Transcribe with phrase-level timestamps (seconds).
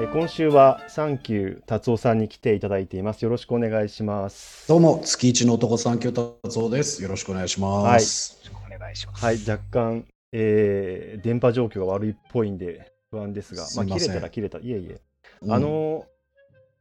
[0.00, 3.22] えー今週はサンキュー達夫さんに来ていただいています。
[3.22, 4.66] よろしくお願いします。
[4.66, 7.02] どうも、月一の男三級達夫です。
[7.02, 8.40] よろしくお願いします。
[8.46, 9.22] よろしくお願いします。
[9.22, 15.00] はい、若干、えー電波状況が悪いっぽいんで不安ですが、まあ、すいません切れたら切れた、いえいえ。
[15.42, 16.06] うんあの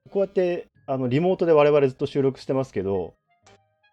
[0.09, 3.15] こうやってあのリモートで我々ずっと収録してますけど、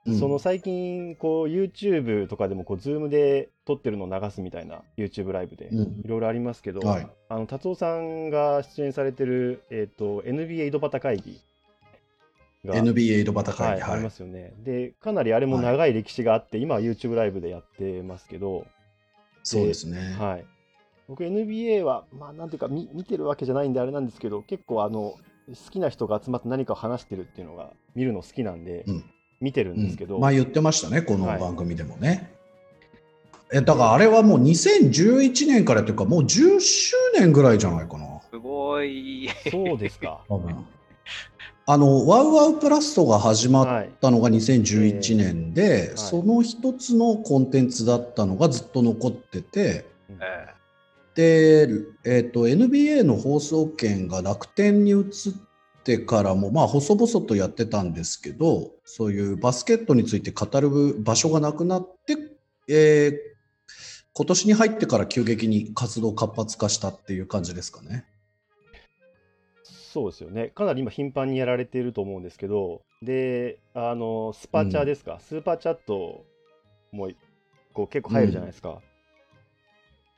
[0.06, 0.18] うん。
[0.18, 6.02] その最近こう YouTube とかでもこう Zoom で撮ってるのを流すみたいな YouTube ライブでうん。
[6.04, 7.08] いろいろありますけど、はい。
[7.28, 11.40] あの達夫さんが出演されてる、えー、と NBA 井戸端会議
[12.66, 14.52] が NBA 井戸端はい会議、はいありますよね。
[14.64, 18.66] でかなりあれも長い歴史があって、今は YouTube ライブでやってますけど、
[19.42, 20.16] そうですね。
[20.18, 20.44] はい、
[21.08, 25.14] 僕 NBA はまあなんていうか見見てるわけじゃないんであれなんですけど結構あの
[25.48, 29.04] 好きな人が集まって何かを話してるっていうのが見るの好きなんで、うん
[29.40, 32.32] 見てるんうんですけど、まあ言ってましたね、このはい番組でもね。
[33.52, 38.20] えだからあれはもう2011年からというか、もう10周年ぐらいじゃないかな。
[38.30, 39.28] すごい。
[39.50, 40.20] そうですか。
[40.28, 40.64] 多分
[41.68, 50.56] あのワウワウプラストが始まっはい、たのが2011年で、はいその一つのコンテンツだったのがずっと残ってて、うんえ
[51.16, 51.66] で、
[52.04, 55.04] えー、と NBA の放送権が楽天に移っ
[55.86, 62.16] てからも、まあ、細々とやってたんですけどそういうバスケットについて語る場所がなくなって、
[62.68, 63.36] えー
[64.18, 68.06] 今年に入ってから急激に活動活発化したっていう感じですかね。
[69.62, 70.48] そうですよね。
[70.54, 76.24] かなり今頻繁にやられていると思うんですけど、で、あのスパチャですか、スーパーチャット
[76.92, 77.10] も
[77.74, 78.80] こう結構入るじゃないですか。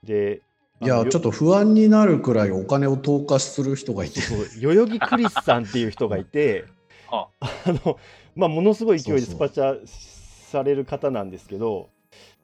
[0.04, 0.42] で、
[0.80, 4.20] いやちょっと不安になるくらいお金を投下する人がいて。
[4.20, 6.64] そうそう佐々木クリスさんっていう人がいて、
[7.10, 7.48] はあ
[7.84, 7.98] の
[8.36, 9.48] まあ、ものすごい勢いでそうそう。
[9.48, 11.88] スパチャされる方なんですけど、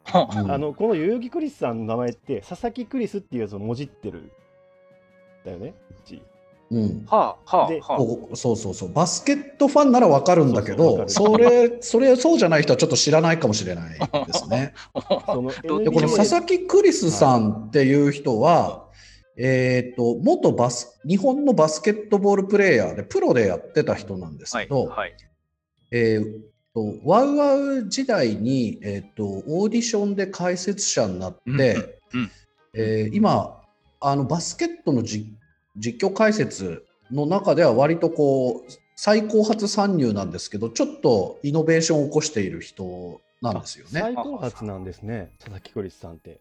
[0.05, 0.50] はうん。
[0.50, 4.32] あのこの代々木クリスさんの名前って佐々木クリスっていうやつをもじってる
[5.44, 5.74] だよね。
[5.90, 6.20] うち
[6.70, 7.97] うんあ、はあ、ではあ。
[7.97, 14.74] こうそうそうそうバスケットファンならわかるんだけどそそれそれそうじゃない人はちょっと知らないかもしれないですね。
[14.95, 18.89] でこの佐々木クリスさんっていう人は、
[19.36, 25.14] えっ、と元バス日本のバスケットボールプレーヤーでプロでやってた人なんですはい、けど、はい。
[25.91, 26.41] えー
[26.74, 32.30] とワウワウ時代に、えー、とオーディションで解説者になって、うんうん
[32.74, 33.61] えー今
[34.01, 35.33] あのバスケットのじ
[35.77, 44.01] 実況解説の中では割とこう最高発参入なんですけどちょっとイノベーションを起こしている人なんですよね。
[44.01, 46.40] 最高発なんですね、佐々木クリスさんって。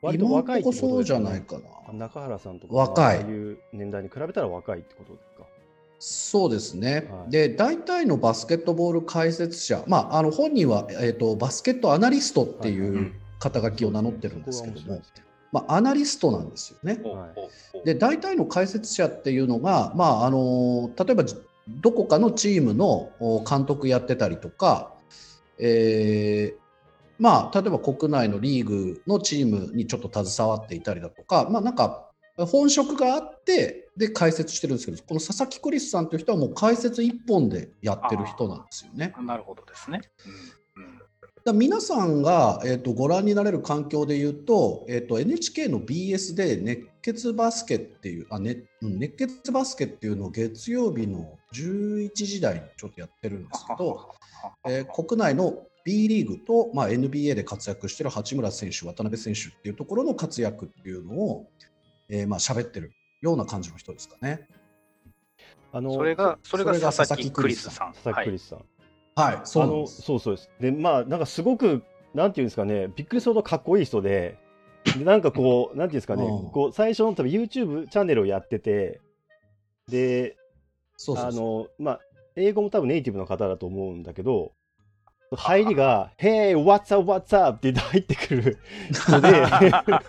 [0.00, 1.92] 割と若いってとこそうじゃないかな。
[1.92, 5.44] 中原さんとか若いああいう年代に比べたら若いってことですか？
[6.04, 15.22] そうですね、はいで大体のバスケットボール解説者、まあ、あの本人は、えー、とバスケットアナリストってはいいううん肩書きを名乗ってるんですけどもそこが面白い、です
[15.52, 17.00] まあ、アナリストなんですよね。
[17.84, 21.24] で大体の解説者っていうのが、まあ、あの例えば
[21.68, 24.94] どこかのチームのお監督やってたりとか、
[25.58, 26.62] えー
[27.18, 39.14] まあ、例えば国内のリーグのチームにちょっと携わっていたりだとか、まあ、なんか本職があってで解説してるんですけどこの佐々木クリスさんという人はもう解説一本でやってる人なんですよね。
[39.20, 40.00] なるほどですね。
[41.44, 54.08] だ皆さんが、えー、とご覧になれる環境で言うと,、えー、と NHK の BS で熱血バスケっていうあ、ねうん、熱血バスケっていうのを月曜日の11時台にちょっとやってるんですけど、
[54.68, 61.48] えー国内の B リーグと、まあ、NBA で活躍している八村選手、渡辺選手っていうところの活躍っていうのを、
[62.08, 64.46] えー、まあ喋ってるような感じの人ですかね。
[65.72, 67.92] あのそれが、それがそれが佐々木クリスさん。
[67.94, 68.58] 佐々木クリスさん。
[68.58, 68.66] はい、
[69.44, 70.02] そうあのなんです。
[70.02, 70.50] そうそうです。
[70.60, 71.82] で、まあ、なんかすごく、
[72.14, 74.38] なんていうんですかね、びっくりするほどかっこいい人で、
[74.98, 79.00] でなんかこう、 なんていうんですかね、うんこう最初の多分 YouTube チャンネルをやってて、
[79.88, 80.42] で、あ
[80.96, 82.00] そうそうそうの、まあ、
[82.36, 84.52] 英語も多分ネイティブの方だと思うんだけど、
[85.36, 87.68] 入りが、Hey, what's up, what's up?
[87.68, 88.58] って入ってくる
[88.92, 89.46] 人で、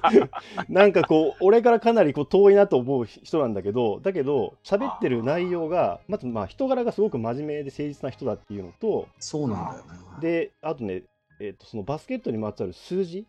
[0.69, 9.83] なんかこう、俺からかなりこう遠いなと思う人なんだけど、だけど、喋ってる内容が、まずまあ人柄がすごく真面目で誠実な人だっていうのと、そうなんだよね。
[10.21, 11.03] で、あとね、
[11.39, 13.25] えっとそのバスケットにまつわる数字、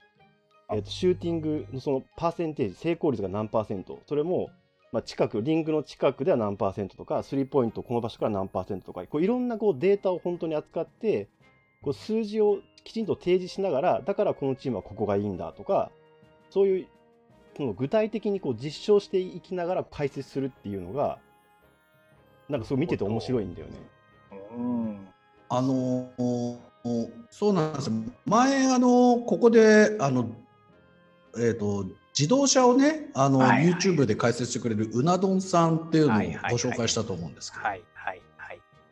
[0.73, 4.51] えっとシューティングのそのパーセンテージ、成功率が何パーセント、それも、
[4.93, 11.29] まあ、近く、リングの近くでは何パーセントとか、スリーポイント、この場所から何パーセントとか、こういろんなこうデータを本当に扱って、
[11.85, 15.91] こう数字をきちんと提示しながら、だからこのチームはここがいいんだとか、
[16.51, 16.87] そういう
[17.57, 21.19] その具体的にこう実証していきながら解説するっていうのが、
[22.49, 23.75] なんかすごい見てて面白いんだよね。
[24.57, 25.09] うん。
[25.49, 26.59] あのー
[27.31, 27.95] そうなんですよ
[28.27, 30.31] 前あのここであの、
[31.39, 31.87] えー、と
[32.17, 36.19] 自動車をね、あの、はいはい YouTube で解説してくれるうな丼さんっていうのを
[36.51, 37.94] ご紹介したと思うんですけど、はいはいはい。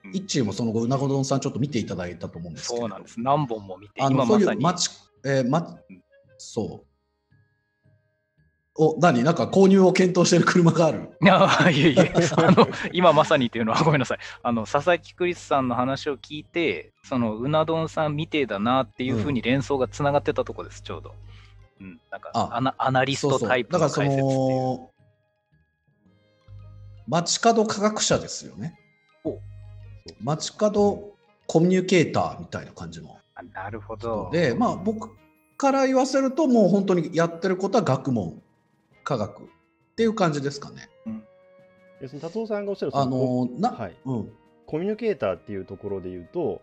[0.05, 3.21] うんイッチーもその後うな丼さんちょっと見ていただいたと思うんですけど、そうなんです。
[3.21, 4.45] 何本も見て、あのそうい。
[4.45, 4.91] う街、
[5.25, 5.59] えーま
[5.89, 6.03] うん、
[6.39, 6.93] そう。
[8.75, 9.23] お、何？
[9.23, 11.11] なんか購入を検討している車がある。
[11.21, 21.15] いやいえいえ あの今まさにっていうのはごめんなさいあの佐々木クリスさんの話を聞いてそのうな丼さんみてえだなっていうふうに連想がつながってたとこですちょうど、
[21.81, 24.91] うん、なんかあアナアナリストタイプだからその解説っていうの、
[27.09, 28.79] 街角科学者ですよね
[29.25, 29.39] お。
[30.23, 31.13] 街角
[31.47, 35.11] コミュニケーターみたいな感じのあなるほ人どで、まあ僕
[35.57, 38.43] から言わせるともう本当にやってることは学問、
[39.05, 39.47] 科学っ
[39.97, 40.89] ていう感じですかね。
[42.01, 44.33] でその達夫さんがおっしゃるそあのな、はい、うん、
[44.67, 46.61] コミュニケーターっていうところで言うと、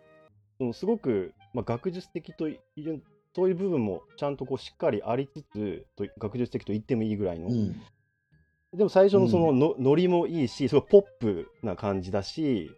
[0.58, 3.02] そのすごく、まあ、学術的という、
[3.34, 7.82] そういう部分もちゃんとこうしっかりありつつ、と学術的と言ってもいいぐらいの、うん、
[8.76, 12.70] でも最初のそのの、ノリもいいし、すごいポップな感じだし、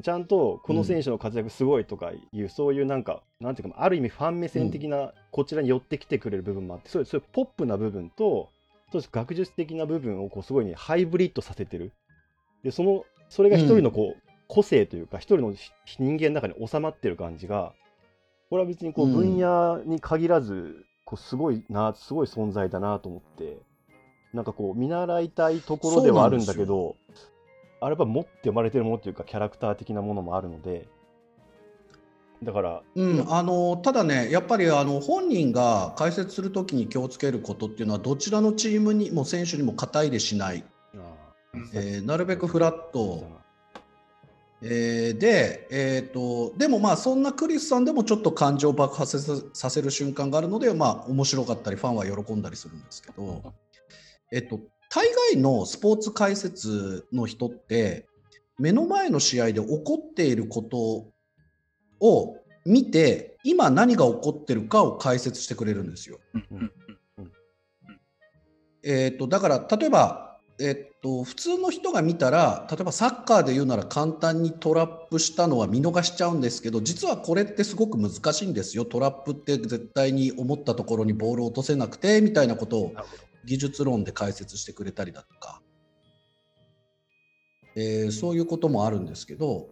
[0.00, 8.48] ちゃんとこの選手の活躍すごいとかいう、そういうなんか、なんていうか、ある意味ファン目線的な、こちらに寄ってきてくれる部分もあって、そういうそういうポップな部分と、
[8.90, 11.92] そうです学術的な部分をこうすごいね、ハイブリッドさせてる。
[12.62, 17.72] で、その、それが一人のこう、個性というか、一人のし人間の中に収まってる感じが、
[18.50, 19.14] これは別にこううん。
[19.14, 23.58] 分野に限らず、こうすごいな、すごい存在だなと思って、
[24.32, 26.96] なんかこう見習いたいところではあるんだけど、
[27.82, 30.86] あれは持って生まれてるものというか、キャラクター的なものもあるので、
[32.42, 40.64] だから、うん、あのただね、やっぱりあの本人が解説するときに気をつけることっていうのは、どちらのチームにも選手にも肩入れしない、
[41.72, 43.26] えーなるべくフラット、
[44.62, 53.42] えーで、えー、とでもまあそんなクリスさんでもちょっと感情を爆発させさせる瞬間があるので、まあ面白かったりファンは喜んだりするんですけど、
[54.32, 54.60] えっと、
[54.94, 58.06] 大概のスポーツ解説の人って
[58.58, 61.06] 目の前の試合で起こっていること
[62.06, 62.36] を
[62.66, 66.20] 見て今何が起こってるかを解説してくれるんですよ。
[68.84, 82.92] えー、とだから例えば、えー、と普通の人が見たら例えばサッカーで言うなら簡単にトラップしたのは見逃しちゃうんですけど実はこれってすごく難しいんですよトラップって絶対に思ったところにボールを落とせなくてみたいなことを
[83.44, 85.60] 技術論で解説してくれたりだとか、
[87.74, 89.68] えーそういうこともあるんですけど、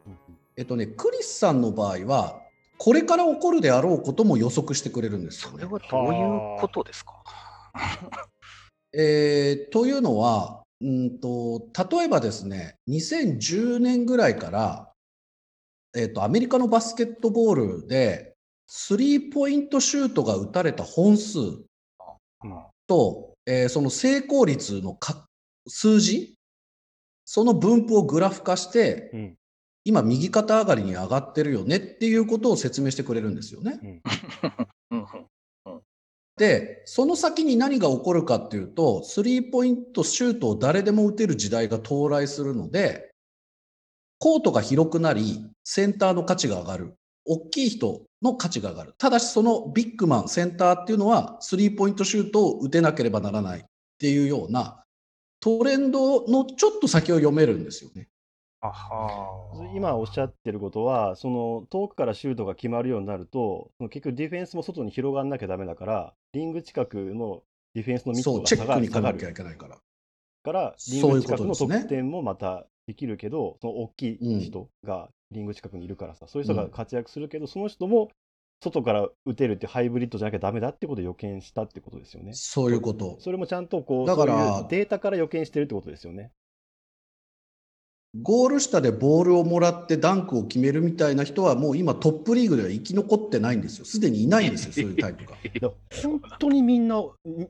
[0.56, 2.40] えっとね、クリスさんの場合は
[2.78, 5.58] これから起こるであろうことも予測してくれるんですよね。
[5.58, 5.66] それ。
[5.66, 7.22] はどういうことですか？
[8.92, 14.92] えーというのはうんと例えばですね2010年ぐらいから、
[15.94, 18.34] えーとアメリカのバスケットボールで
[18.66, 21.38] スリーポイントシュートが打たれた本数
[22.86, 25.26] と、えーその成功率のか
[25.66, 26.36] 数字
[27.24, 29.36] その分布をグラフ化してうん。
[29.82, 34.02] 今右肩上がりに上がってるよねっていうことを説明してくれるんですよね。
[34.90, 35.06] うん。
[35.66, 35.80] うん。
[36.36, 43.10] で、その先に何が起こるかっていうと、スリーポイントシュートを誰でも打てる時代が到来するので、
[44.18, 46.94] コートが広くなり、センターの価値が上がる。
[47.30, 48.94] 大きい人の価値が上がる。
[48.98, 53.64] ただし、そのビッグマン、センターっていうのは、スリーポイントシュートを打てなければならないっ
[54.00, 54.82] ていうような、
[55.38, 58.08] トレンドのちょっと先を読めるんですよね。
[58.62, 67.44] あは今おっしゃってることは、その遠くからシュートが決まるようになると、その結局ディフェンスも外に広がらなきゃダメだから、リング近くの
[67.74, 69.78] ディフェンスの密そう、度が下がチェックにる下がる行かなきゃいけないから。
[70.42, 78.10] から、リング近くの得点もまたできるけど、その大きい人がリング近くにいるからさ、そういう人が活躍するけど、その人も
[78.62, 82.32] 外から打てるってハイブリッドじゃなきゃダメだってことを予見したってことですよね。
[82.34, 83.16] そういうこと。
[83.20, 86.32] それもちゃんとこう、だからデータから予見してるってことですよね。
[88.20, 93.84] ゴール下でボールをもらってダンクを決めるみたいな人はもう今トップリーグでは生き残ってないんですよ。
[93.84, 95.72] すでにいないんですよ、 そういうタイプが。
[96.02, 97.06] 本当にみんな、ん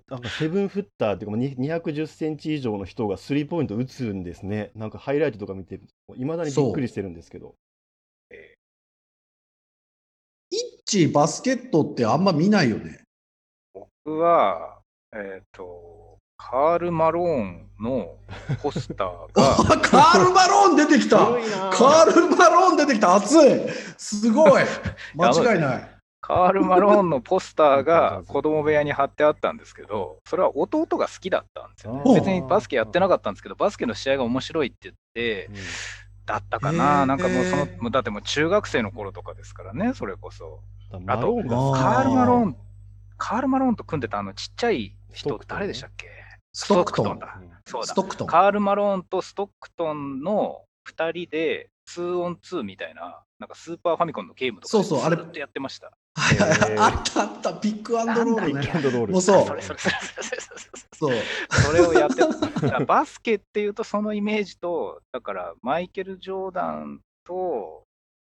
[0.06, 4.70] なんかセブンフッターっていうか、に210センチ以上の人がスリーポイント打つんですね。
[4.74, 5.80] なんかハイライトとか見て、
[6.14, 7.54] いまだにびっくりしてるんですけど。
[10.50, 13.02] イッチバスケットってあんま見ないよね。
[13.72, 14.78] 僕は、
[15.14, 18.16] えっ、と、カール・マローンの
[18.60, 21.18] ポスター あが、カール・マローン出てきた。
[21.18, 23.14] カール・マローン出てきた。
[23.14, 23.68] 熱い。
[23.96, 24.62] すごい。
[25.14, 25.90] 間違いない。
[26.20, 32.02] カール・マローンのポスターが 子供部屋に貼ってあったんですけど、それは弟が好きだったんですよね。
[32.04, 32.10] う。
[32.10, 32.14] ん。
[32.14, 35.54] 別にバスケやってなかったんですけど、バスケの試合が面白いって言って、うん
[36.32, 40.60] だったかへな、ーなんかもうその、もうだってもう中学生の頃とかですからね、それこそ。
[40.92, 42.56] あーカール・マローン、
[43.16, 46.08] カール・マローンと組んでたあのちっちゃい人、誰でしたっけ？
[46.52, 47.18] ストックトン。
[47.18, 47.40] だ。
[47.64, 48.02] そうだスト。
[48.02, 48.26] ックトン。
[48.26, 55.92] カール・マローンとストックトンの2人で 2on2 みたいな、なんかスーパーファミコンのゲームとかそうそうあれずっとやってました。
[56.14, 58.76] はいはいあったあった、ピックアンドロールねピック。
[58.76, 59.12] アンドロール。
[59.12, 59.46] もうそうあ
[60.96, 61.16] そう。
[61.50, 62.22] それをやって
[62.68, 62.80] た。
[62.80, 67.84] バスケっていうとそのイメージと、だからマイケル・ジョーダンと、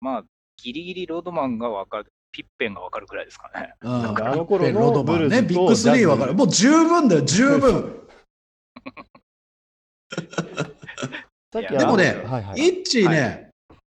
[0.00, 0.24] まあ、
[0.56, 3.72] ギリギリロードマンが分かる、ピッペンが分かるくらいですかね。
[3.82, 6.34] うんなんかあの頃のロードマンね、ビッグスリーわかる。
[6.34, 7.96] もう十分だよ、十分。
[11.52, 13.50] でもねはいはい、イッチーね、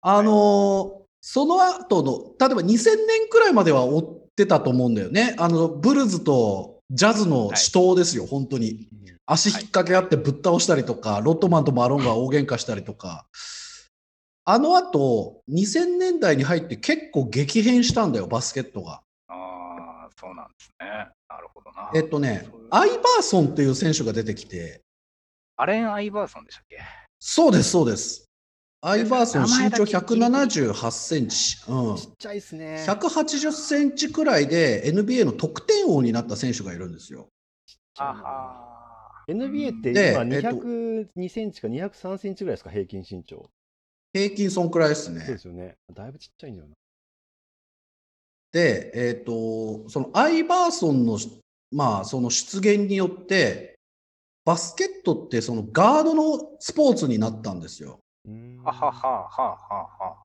[0.02, 5.36] あのーその後の、例えば2000年くらいまでは追ってたと思うんだよね。
[5.38, 8.88] あの、ブルズとジャズの死闘ですよ、本当に。
[9.26, 13.26] 足引っ掛け合ってぶっ倒したりとか、ロットマンとマロンが大喧嘩したりとか。
[14.44, 19.04] あの後、2000年代に入って結構激変したんだよ、バスケットが。
[19.28, 20.88] ああ、そうなんですね。
[21.30, 21.92] なるほどな。
[21.94, 24.82] えっとねアイバーソンっていう選手が出てきて、
[25.56, 26.80] アレン・アイバーソンでしたっけ？
[27.20, 28.31] そうです、そうです。
[28.84, 31.58] アイバーソン身長名前だけ178センチ。
[31.68, 31.96] うん。
[31.98, 32.84] ちっちゃいですね。
[32.88, 37.30] 180センチくらいで NBA の得点王になった選手がいるんですよ。
[37.98, 43.52] あは NBA って今でえっと202センチか203センチぐらいですか、平均身長。
[44.14, 45.38] 平均そんくらいですそうでね。
[45.38, 45.76] すよね。
[45.94, 46.74] だいぶちっちゃいんだよな。
[48.52, 51.18] で、えっ、と、そのアイバーソンの、
[51.72, 53.76] まあ、その出現によって、
[54.44, 58.01] バスケットってそのガードのスポーツになったんですよ。
[58.26, 58.64] うーん。
[58.64, 60.22] はははははは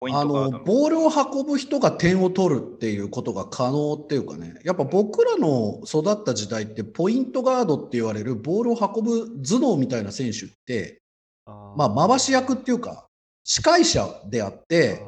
[0.00, 0.64] あのトガードの。
[0.64, 11.00] ボールを運ぶ人が点を取るっていうことが可能っていうかね、やっぱ僕らの育った時代って、ポイントガードって言われるボールを運ぶ頭脳みたいな選手って、
[11.46, 13.06] まあ、回し役っていうか、
[13.44, 15.02] 司会者であって、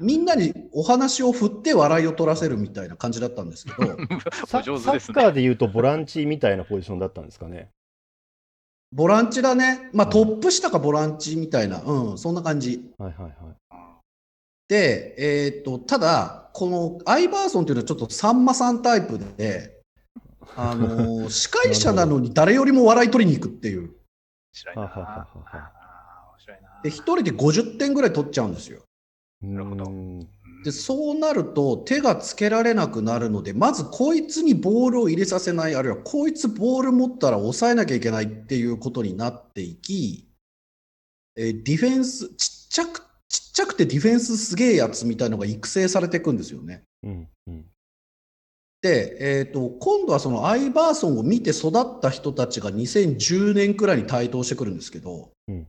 [0.00, 3.96] みんなにお話を振って笑いを取らせるみたいな感じだったんですけど、
[4.46, 4.58] サ。
[4.58, 7.70] ッカーでいうとボランチみたいなポジションだったんですかね。
[8.92, 12.90] ボランチだね、まあ、トップ下かボランチみたいな、うん、そんな感じ。
[12.98, 13.34] はいはいはい。
[14.68, 19.80] で、えーっと、ただ、このアイバーソンっていうのはちょっとさんまさんタイプで、
[20.56, 23.82] あのー 司会者なのに誰よりも笑い取りに行くっていう。
[23.82, 23.90] 面
[24.52, 24.82] 白いな。
[24.82, 26.80] はははははで、あー面白いな。
[26.84, 28.82] 一人で50点ぐらい取っちゃうんですよ。
[29.42, 29.84] なるほど
[30.64, 40.28] で、そうなると手がつけられなくなるので、まずこいつにボールを入れさせない、あるいはこいつボール持ったら抑えなきゃいけないっていうことになっていき、
[41.36, 46.82] えーディフェンス、ちっちゃく、ちっちゃくてディフェンスすげえやつみたいのが育成されていくんですよね。
[47.04, 47.64] うんうん
[48.80, 55.66] で、えー、と今度はそのアイバーソンを見て育った人たちが2010年くらいに台頭してくるんですけど、うん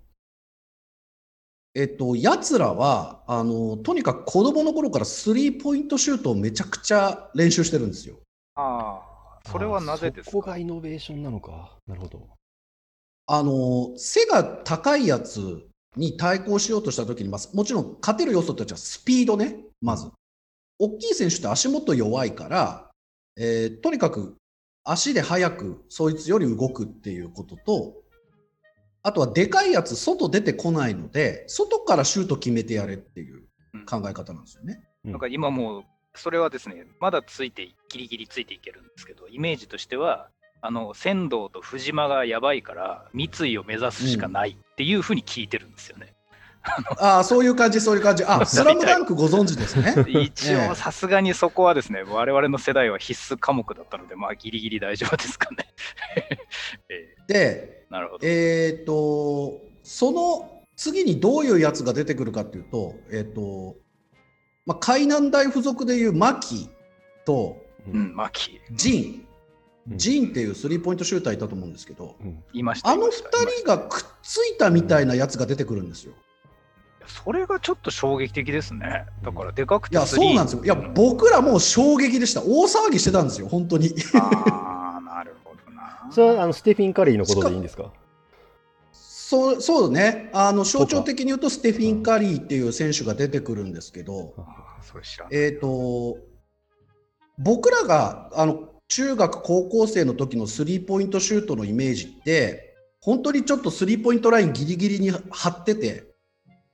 [1.75, 8.17] えっ、と、やつらはあの、とにかく子供の頃からスリーポイントシュートをめちゃくちゃ練習してるんですよ。
[8.55, 9.01] あ
[9.45, 10.31] あ、それはなぜですか？
[10.31, 11.77] そこがイノベーションなのか。
[11.87, 12.27] なるほど。
[13.27, 15.61] あの背が高いやつ
[15.95, 20.09] に対抗しようとしたときに、まあ、もちろん勝てる要素としてはスピードね、まず。
[20.79, 22.89] 大きい選手って足元弱いから、
[23.37, 24.35] えーとにかく
[24.83, 27.98] 足で速くそいつより動くっていうことと、
[29.03, 33.43] あとはでかいやつ外出てこないので、外からシュート決めてやれっていう
[33.85, 34.83] 考え方なんですよね。
[35.05, 40.29] うんなんか今もう、それはですね、まだついて、ギリギリついていけるんですけど、イメージとしては、
[40.61, 46.13] あの仙道と藤間がやばいから、三井を目指すしかないっていうふうに聞いてるんですよね。
[46.99, 48.25] ああ、そういう感じ、そういう感じ。
[48.25, 49.95] あ、スラムダンクご存知ですね。
[50.11, 55.73] 一ええ応、さすがにそこはですね、我々の世代は必須科目だったので、まあ、ギリギリ大丈夫ですかね。
[56.89, 58.27] えで、ーなるほど。
[58.27, 63.75] えっ、と、その次にどういうやつが出てくるかっていうと、えっ、と、
[64.65, 66.69] まあ、海南大附属でいう牧
[67.25, 69.07] とうん、マキ、ジン、う
[69.93, 72.89] んジンっていうスリーポイントシューターいたと思うんですけど、うんいました。
[72.89, 76.13] あの2いましたいまし人がくっついたみたいなやつが出てくるんですよ。
[76.99, 79.05] たそれがちょっと衝撃的ですね。
[79.23, 80.63] だから、でかくいや、てスリーそうなんですよ。
[80.63, 82.41] いや、僕らもう衝撃でした。
[82.43, 83.95] 大騒ぎしてたんですよ、本当に。
[86.11, 87.91] それはあのステフィン・カリーのことでいいんですか？
[88.91, 95.37] そうそうね、あの象徴的に言うと、ステフィン・カリーっていう選手が出てくるんですけど、あーそれ知らない。
[95.39, 96.17] えー、と
[97.37, 106.07] 僕らがあの中学、高校生の時のスリーポイントシュートのイメージって、本当にちょっとスリーポイントラインギリギリに張ってて、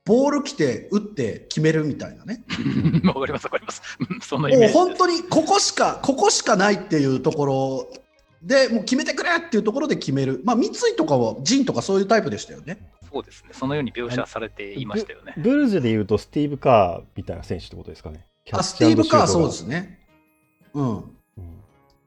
[0.06, 2.42] ボール来て打って決めるみたいなね。
[3.04, 3.82] わかります、わかります。
[4.00, 4.74] うんそのイメージ。
[4.74, 7.90] もう本当にここしか、ここしかないっていうところ
[8.46, 10.40] で、もう決めてくれっていうところで決める。
[10.44, 12.78] まあ、三井とかは、ジンとかそういうタイプでしたよね。
[13.12, 13.50] そうですね。
[13.52, 15.34] そのように描写されていましたよね。
[15.36, 18.24] ブルーズでいうとスティーブ・カーみたいな選手ってことですかね。
[18.44, 19.98] キャッあチスティーブ・カー、そうですね。
[20.74, 20.96] うん。
[20.96, 21.12] うん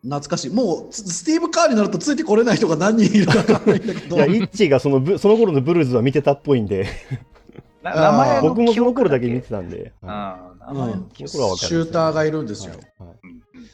[0.01, 0.49] 懐かしい。
[0.49, 4.15] もう、ススティーブ・カーになるとついてこれない人が何人いるか分かんないんだけど。
[4.15, 6.87] いや、イッチーがそのブ その頃のブルーズは見てたっぽいんで、
[7.83, 12.71] 名前の僕もその頃だけ見てたんで、はあー名前の記憶その頃は分かシるューターがいるんですよ。
[12.71, 13.17] はいはい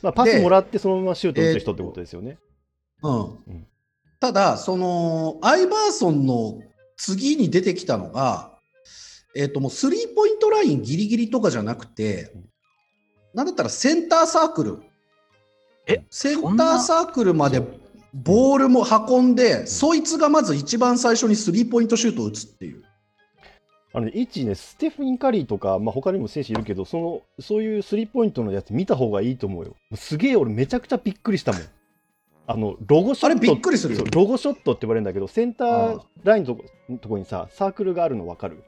[0.02, 2.38] まあ、パスもらってそのままシュート打つ人ってことですよね。
[3.04, 3.14] うん
[3.56, 3.68] ん
[4.20, 6.60] ただ、そのアイバーソンの
[6.98, 8.58] 次に出てきたのが、
[9.36, 12.50] えっともうスリーポイントラインギリギリとかじゃなくてうん、
[13.34, 14.80] なんだったらセンターサークル、
[15.88, 17.62] えセンターサークルまで
[18.16, 22.84] ボールも運んで、そいつがまず一番最初にスリーポイントシュートを打つっていう。
[23.94, 29.76] あのね、イッチーね、ステフィン・カリーとか、まあ、他にも選手いるけど、そのそういうスリーポイントのやつ見た方がいいと思うよ。
[29.96, 31.62] すげえ俺めちゃくちゃびっくりしたもん。
[32.48, 33.26] あの、ロゴショット。
[33.28, 34.02] あれびっくりするよ。
[34.02, 38.64] そうロゴショットって言われるんだけど、センターラインのとこのとこにさ、サークルがあるの分かる？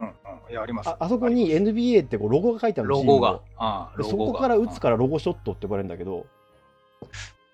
[0.00, 0.12] うんうん
[0.50, 0.88] いやあります。
[0.88, 3.40] ああそこに NBA ってこうロゴが書いてあるのロゴが。
[3.58, 4.32] あーでそロゴが。
[4.32, 6.26] こから打つからロゴショットって呼ばれるんだけど、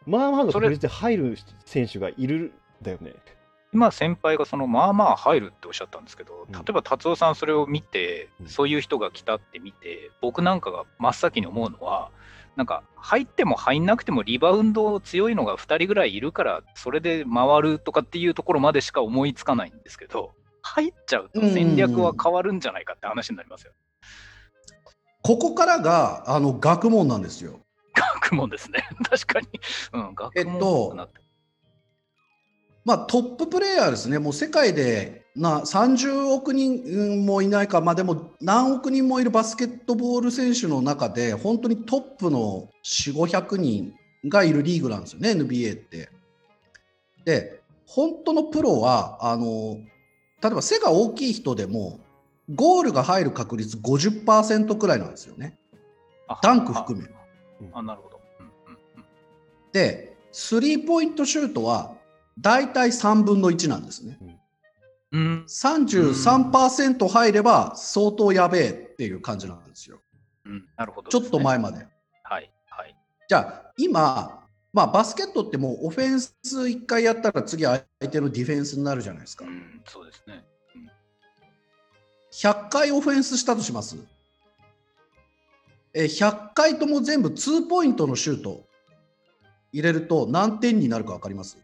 [0.07, 3.15] まあまあの確率で入る選手がいるんだよね。
[3.73, 6.53] 今先輩がそのまあまあ入るっておっしゃったんですけど、うん。
[6.53, 8.49] 例えば達夫さんそれを見て、うん。
[8.49, 12.11] そういう人が来たって見て僕なんかが真っ先に思うのは
[12.57, 20.33] なんか入っても入んなくてもリバウンド強いのが2人ぐらいいるからそれで回るとかっていうところまでしか思いつかないんですけど
[20.63, 23.73] 入っちゃうと戦略は変わるんじゃないかって話になりますよ。
[25.23, 27.61] ここからがあの学問なんですよ。
[27.95, 29.49] 学問ですね確かに。
[29.93, 31.21] うん、学問っぽくなって
[32.87, 43.93] まあ、トッププレイヤーですね、もう世界でな30億人もいないか、まあ、でも何億人もいるバスケットボール選手の中で、本当にトップの4、500人
[44.29, 46.11] がいるリーグなんですよね、NBA って。
[47.25, 49.79] で、本当のプロは、あの
[50.41, 51.99] 例えば背が大きい人でも、
[52.55, 55.59] ゴールが入る確率50%くらいなんですよね、
[56.29, 57.09] あダンク含め。
[57.73, 58.21] あ、なるほど。
[58.39, 59.05] うんうんうん
[59.73, 61.97] で、スリーポイントシュートは
[62.39, 64.19] 大体3分の1なんですね。
[65.13, 70.01] うん、33%入れば相当やべえっていう感じなんですよ。
[70.45, 71.87] うん、なるほど、ちょっと前まで。
[72.25, 72.97] はい、はい。
[73.29, 77.79] じゃあ今、まあ、バスケットってもうオフェンス1回やったら次相
[78.11, 79.49] 手のディフェンスになるじゃないですかう。
[79.49, 80.45] ん、そうですね。
[82.33, 83.97] 100回オフェンスしたとします？
[85.95, 88.67] え100回とも全部2ポイントのシュート
[89.73, 91.57] 入れると何点になるか分かります？
[91.57, 91.63] こ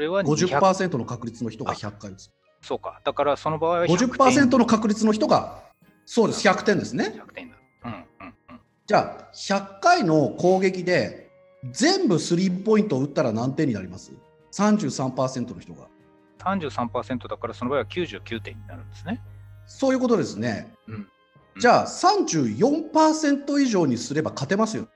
[0.00, 2.30] れは200 ?50% の確率の人が100回打つ。
[2.62, 3.00] そうか。
[3.04, 5.62] だからその場合は100点50%の確率の人が、
[6.04, 7.14] そうです、100点ですね。
[7.16, 7.62] 100点になる。
[7.84, 8.60] うん、うん、うん。
[8.86, 11.30] じゃあ、100回の攻撃で、
[11.72, 14.12] 全部スリーポイントを打ったら何点になります
[14.52, 15.86] ?33% の人が。
[16.38, 19.20] 33%だからその場合は99点になるんですね。
[19.66, 20.72] そういうことですね。
[20.88, 21.08] うん
[21.58, 24.88] じゃあ、34%以上にすれば勝てますよね。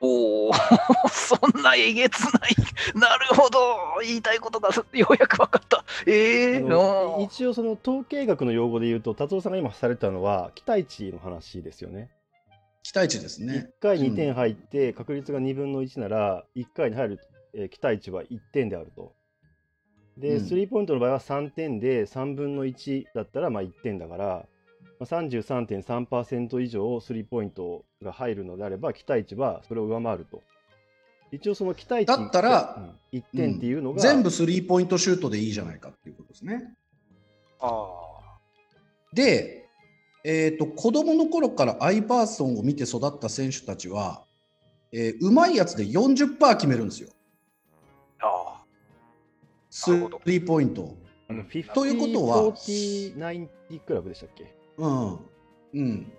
[0.00, 0.52] おお、
[1.12, 2.54] そんなえげつない。
[2.94, 3.58] なるほど。
[4.02, 5.84] 言いたいことがようやく分かった。
[6.06, 12.10] ええあの一応その統計学の用語で言うと達夫さんが今されたのは期待値の話ですよね。
[12.82, 13.70] 期待値です1ね。
[13.80, 17.20] 回2うん点入って確率が2分の1なら1回に入る、
[17.54, 19.14] えー期待値は1点であると。
[20.16, 24.46] で、うんスリーポイントの場合は3点で3分の1だったらまあ1点だから、まあ、
[25.04, 30.42] 33.3%以上スリーポイントが入るのであれば期待値はそれを上回ると。
[31.32, 32.76] 一応その期待値だったら、
[33.12, 36.74] うん1点っていうのが、全部スリーポイントシュートでいいじゃないかっていうことですね。
[37.60, 38.38] ああ。
[39.12, 39.68] で、
[40.24, 44.24] えー、と子供の頃からアイバーソンを見て育った選手たちは、
[44.92, 47.10] えーうまいやつで40%決めるんですよ、
[48.20, 48.62] あ
[49.70, 50.98] スなるほどリーポイントを。
[51.28, 54.59] あの50ということは40、90クラブでしたっけ？
[54.80, 55.18] うん
[55.72, 56.12] うん、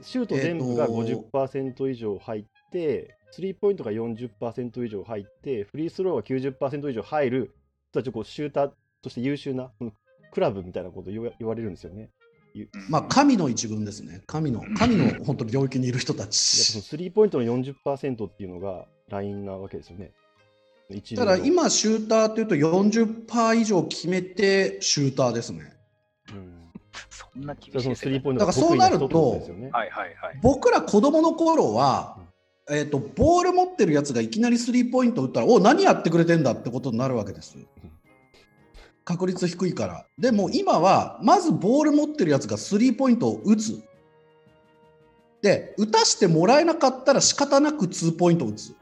[0.00, 7.54] シュート全部がえーと50%以上入って、スリーポイントが40%以上入って、フリースローが90%以上入る
[8.02, 8.70] ちをこうシューター
[9.02, 9.92] として優秀なうん
[10.30, 12.10] クラブみたいなことを言われるんですよね。
[12.88, 16.36] まあ、神の一軍ですね、神の神の本当に領域にいる人たち。
[16.36, 20.12] スリーポイントの40%っていうのがラインなわけですよね。
[21.16, 25.72] ただ、今、シューターというと40%以上決めてシューターですね。
[26.30, 26.57] うん
[27.10, 29.30] そんな厳しい世界スリーポイントがだからそうなると。
[29.30, 30.38] はいはいはい。
[30.42, 32.18] 僕ら子供の頃は、
[32.70, 37.56] えー、とボール持ってるやつがいきなりスリーポイント打ったら、お何やってくれてんだってことになるわけです。
[39.04, 40.06] 確率低いから。
[40.18, 43.82] でも今は、まずボール持ってるやつがスリーポイントを打つ。
[45.40, 48.72] で、打たしてもらえなかったら仕方なく2ポイント打つ。
[48.72, 48.74] っ。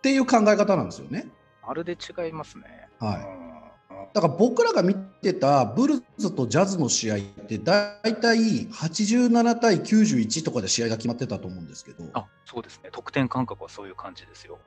[0.00, 1.26] ていう考え方なんですよね。
[1.66, 2.88] まるで違いますね。
[2.98, 4.08] はいい。
[4.14, 14.58] だから僕らが見てたブルズとジャズの試合って大体87対91とかで試合が決まってたと思うんですけどあそうですね、得点感覚はそういう感じですよ。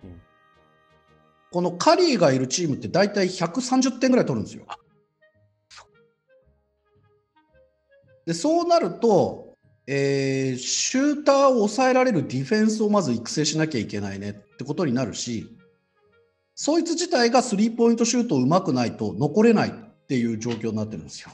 [1.51, 4.65] このカリーがいるチームって大体130点ぐらい取るんですよ。
[8.25, 9.55] でそうなると、
[9.87, 15.47] えーシューターを抑えられるディフェンスをまず育成しなきゃいけないねってことになるし
[16.55, 19.73] そいつ自体がスリーポイントシュートうまくないと残れない
[20.11, 21.31] っていう状況になってるんですよ。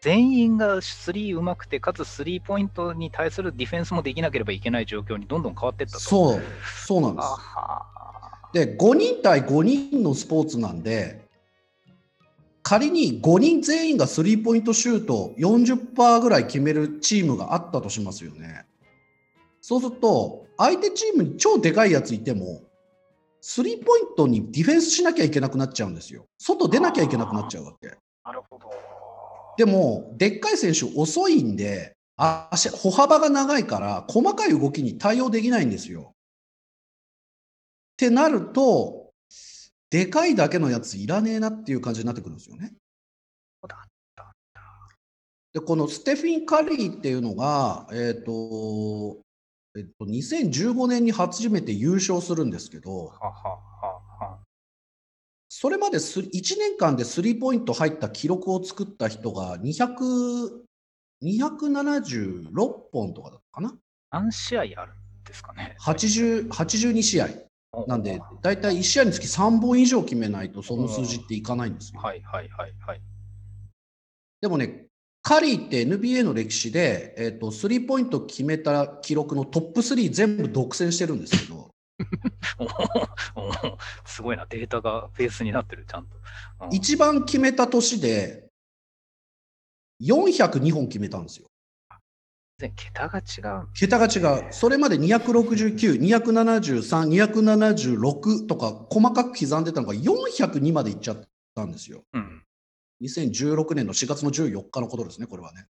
[0.00, 6.00] 全員がスリーうまくて、かつスリーポイントに対するディフェンスもできなければいけない状況にどんどん変わっていったと。
[6.00, 6.42] そう
[6.86, 11.22] そうなんですで5人対5人のスポーツなんで
[12.62, 18.66] 仮に5人全員がスリーポイントシュート40%ぐらい決めるチームがあったとしますよね。
[19.60, 22.62] そうすると相手チームに超でかいやついても
[23.44, 26.26] スリーポイントにディフェンスしなきゃいけなくなっちゃうんですよ。
[26.38, 27.96] 外出なきゃいけなくなっちゃうわけ。
[28.24, 28.70] なるほど。
[29.56, 36.12] でもでっかい選手遅いんであ足歩幅が長いから細かい動きに対応できないんですよ。
[36.12, 36.14] っ
[37.96, 39.10] てなると
[39.90, 42.72] でかいだけのやついらねえなっていう感じになってくるんですよね。
[45.52, 49.20] でこのステフィン・カリーっていうのが、えっと
[49.76, 53.48] えっと、2015年に初めて優勝するんですけどははは
[53.82, 54.11] は。
[55.62, 60.50] それまで1年間でスリーポイント入った記録を作った人が200
[61.22, 63.72] 276本とかだったかな？
[64.10, 67.28] 何試合あるんですかね？80 82試合
[67.86, 72.00] なんで大体1試合につき3本以上決めないとその数字っていかないんですよ。
[72.00, 73.00] はいはいはいはい。
[74.40, 74.86] でもね
[75.22, 81.71] カリーって NBA の歴史で、えー、とスリーポイント決めた記録のトップ3全部独占してるんですけど
[84.04, 86.16] すごいな、データがベースになってる、ちゃんと。
[86.66, 88.48] うん一番決めた年で
[90.02, 91.48] 402本決めたんですよ。
[92.76, 93.68] 桁が違う。
[93.74, 94.52] 桁が違う。
[94.52, 101.20] それまで269、273、276とか細かく刻んでたのが402までいっちゃっ
[101.54, 102.04] たんですよ。
[102.12, 102.44] うん。
[103.02, 105.66] 2016年の4月の14日のことですね、これはね。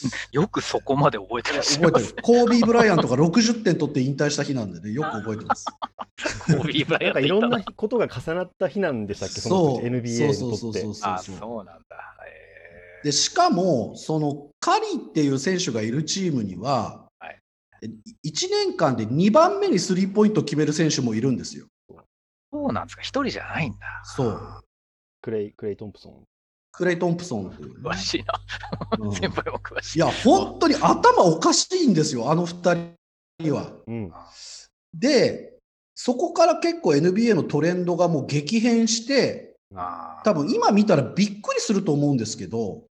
[0.32, 2.22] よくそこまで覚えてらっしゃいます覚えてる。
[2.22, 5.66] コービー・ブライアントが60点取って引退した日なんでね、よく覚えてます。
[6.46, 11.02] コービー・ブライアントなんかいろんなことが重なった日なんでしたっけ、そそう、の年 NBA そうにとってそうそうそう。
[11.02, 12.16] たあ、そうそうなんだ。
[12.26, 17.40] えでしかも、そのカリーっていう選手がいるチームには、はい
[17.82, 21.66] え1年間で2番目にスリーポイント決める選手もいるんですよ。
[21.90, 21.94] ー
[22.52, 23.78] そうなんですか、一人じゃないんだ。
[24.04, 24.64] そう。
[25.20, 26.24] クレイ・クレイ・トンプソン。
[26.76, 28.34] クレイ・トンプソンっていうね、詳しいな。
[28.98, 29.98] うん先輩も詳しい。
[29.98, 32.90] いや、本当に頭おかしいんですよ、あの2
[33.42, 33.72] 人は。
[33.86, 34.12] うん。
[34.92, 35.54] で、
[35.94, 39.56] そこから結構 NBA のトレンドがもう激変して、
[40.24, 42.85] 多分今見たらびっくりすると思うんですけど、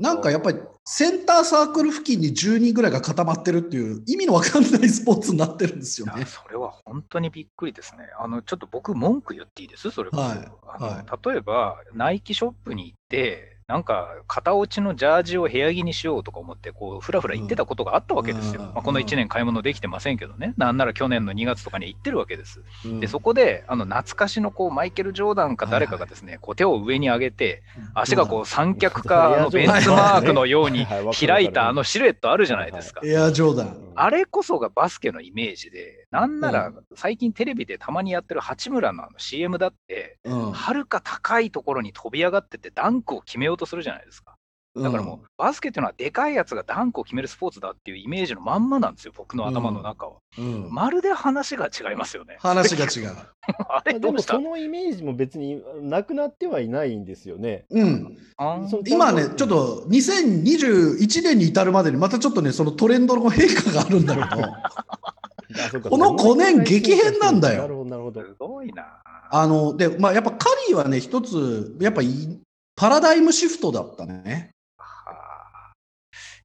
[0.00, 6.24] なんかやっぱりセンターサークル付近に10人ぐらいが固まってるっていう意味のわかんないスポーツになってるんですよね。
[6.24, 8.08] それは本当にびっくりですね。
[8.18, 9.90] あのちょっと僕、文句言っていいです？
[9.90, 18.62] それこそ、はいは例えば、ナイキショップに行って、なんか、型落ちのジャージを部屋着にしようとか思って、こう、ふらふら行ってたことがあったわけですよ。
[18.62, 18.66] うん。
[18.70, 20.54] まあ、この1年買い物できてませんけどね。
[20.56, 22.62] なんなら去年の2月とかに行ってるわけです。
[22.84, 22.98] うん。
[22.98, 27.62] で、そこで、あの、懐かしの、こう、マイケル・ジョーダンか誰かがですね、こう、手を上に上げて、
[27.94, 30.84] 足がこう、三脚か、あの、ベンツマークのように
[31.24, 33.02] 開いたあのシルエットあるじゃないですか。
[33.04, 33.76] エアジョーダン。
[33.94, 44.34] あれこそがバスケのイメージで、なんならうん最近テレビでたまにやってる八村のあの CM だって、うんはるか高いところに飛び上がっててダンクを決めようとするじゃないですか。
[44.76, 50.18] だからもう、バスケっていうのはでかいやつがダンクを決めるスポーツだっていうイメージのまんまなんですよ、僕の頭の中は。
[50.38, 52.36] うん、うんまるで話が違いますよね。
[52.38, 53.16] 話が違う。
[53.68, 57.64] あ れでどうしたもそのイメージも別になくなってはいないんですよね。
[57.70, 58.16] うん、
[58.86, 65.19] 今ね、ちょっと2021年に至るまでにまたちょっとね、そのトレンドの変化があるんだけど、あそうか
[65.88, 68.22] この5年激変なんだよなるほど、なるほど。
[68.22, 69.00] すごいな。
[69.30, 72.40] あの、で、まあやっぱカリーはね、一つ、やっぱい
[72.76, 74.50] パラダイムシフトだったね。
[74.78, 75.72] はあ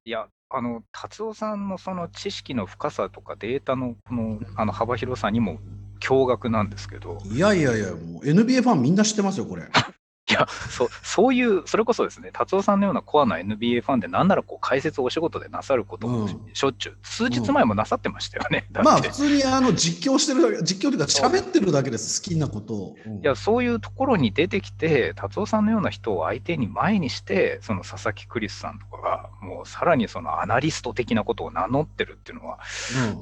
[0.04, 5.58] いや、あの、達夫さんのその知識の深さとかデータのこのあの幅広さにも
[6.00, 9.64] 驚愕なんですけど、いやいやいや、もう NBA ファンみんな知ってますよ、これ。
[10.28, 18.66] いや、そそういう、それこそですね、達夫さんのようなコアな NBA ファンで、なんならこう解説をお仕事でなさることもうんしょっちゅう、数日前もなさってましたよね。
[18.72, 22.96] だってまあ普通にあの実況してるだけ、実況というか喋ってるだけです、好きなことを。
[23.06, 32.58] うんいやそういうところに出てきて、達夫さんのような人を相手に前にして、その佐々木クリスさんとかが、もうさらにそのアナリスト的なことを名乗ってるっていうのは、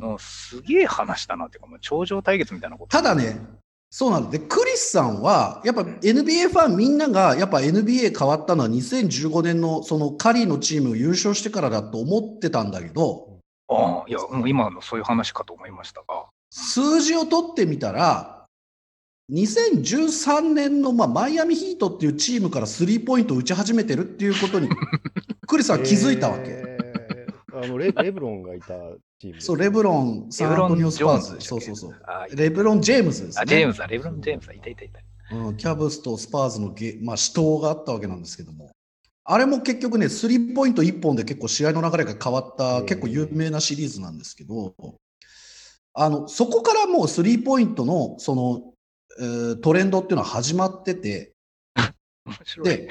[0.00, 2.96] うんすげえ話だなっていうか、もう頂上対決みたいなこと。
[2.96, 3.40] ただね、
[3.96, 16.26] そうなんで、クリスさんは、やっぱ NBA ファンみんなが、やっぱ NBA 変わったのは2015年のそのカリーのチーム優勝してからだと思ってたんだけど、ああ、いや、もう今のそういう話かと思いましたが。
[16.50, 18.46] 数字を取ってみたら、
[19.30, 24.68] 2013年の、まあ、マイアミヒートっていうチームからスリーポイントを打ち始めてるっていうことに、
[25.46, 26.73] クリスさん気づいたわけ。
[27.64, 28.66] えーあのレレブロンがいた
[29.18, 31.36] チームですそう、レブロン、サンアントニオスパーズ。
[31.40, 32.36] そうそうそう。
[32.36, 33.42] レブロン・ジェームズです、ね。
[33.42, 35.00] あ、ジェームズだ、レブロン・ジェームズだ、いたいたいた。
[35.36, 38.70] うん、キャブスとスパーズのゲ、まあ、死闘があったわけなんですけども、
[39.24, 44.74] あれも結局ね、スリーポイント1本で結構試合の流れが変わった、結構有名なシリーズなんですけど、
[45.94, 48.74] あのそこからもうスリーポイントのその、
[49.18, 51.32] えートレンドっていうのは始まってて、
[52.26, 52.68] 面白い。
[52.68, 52.90] で、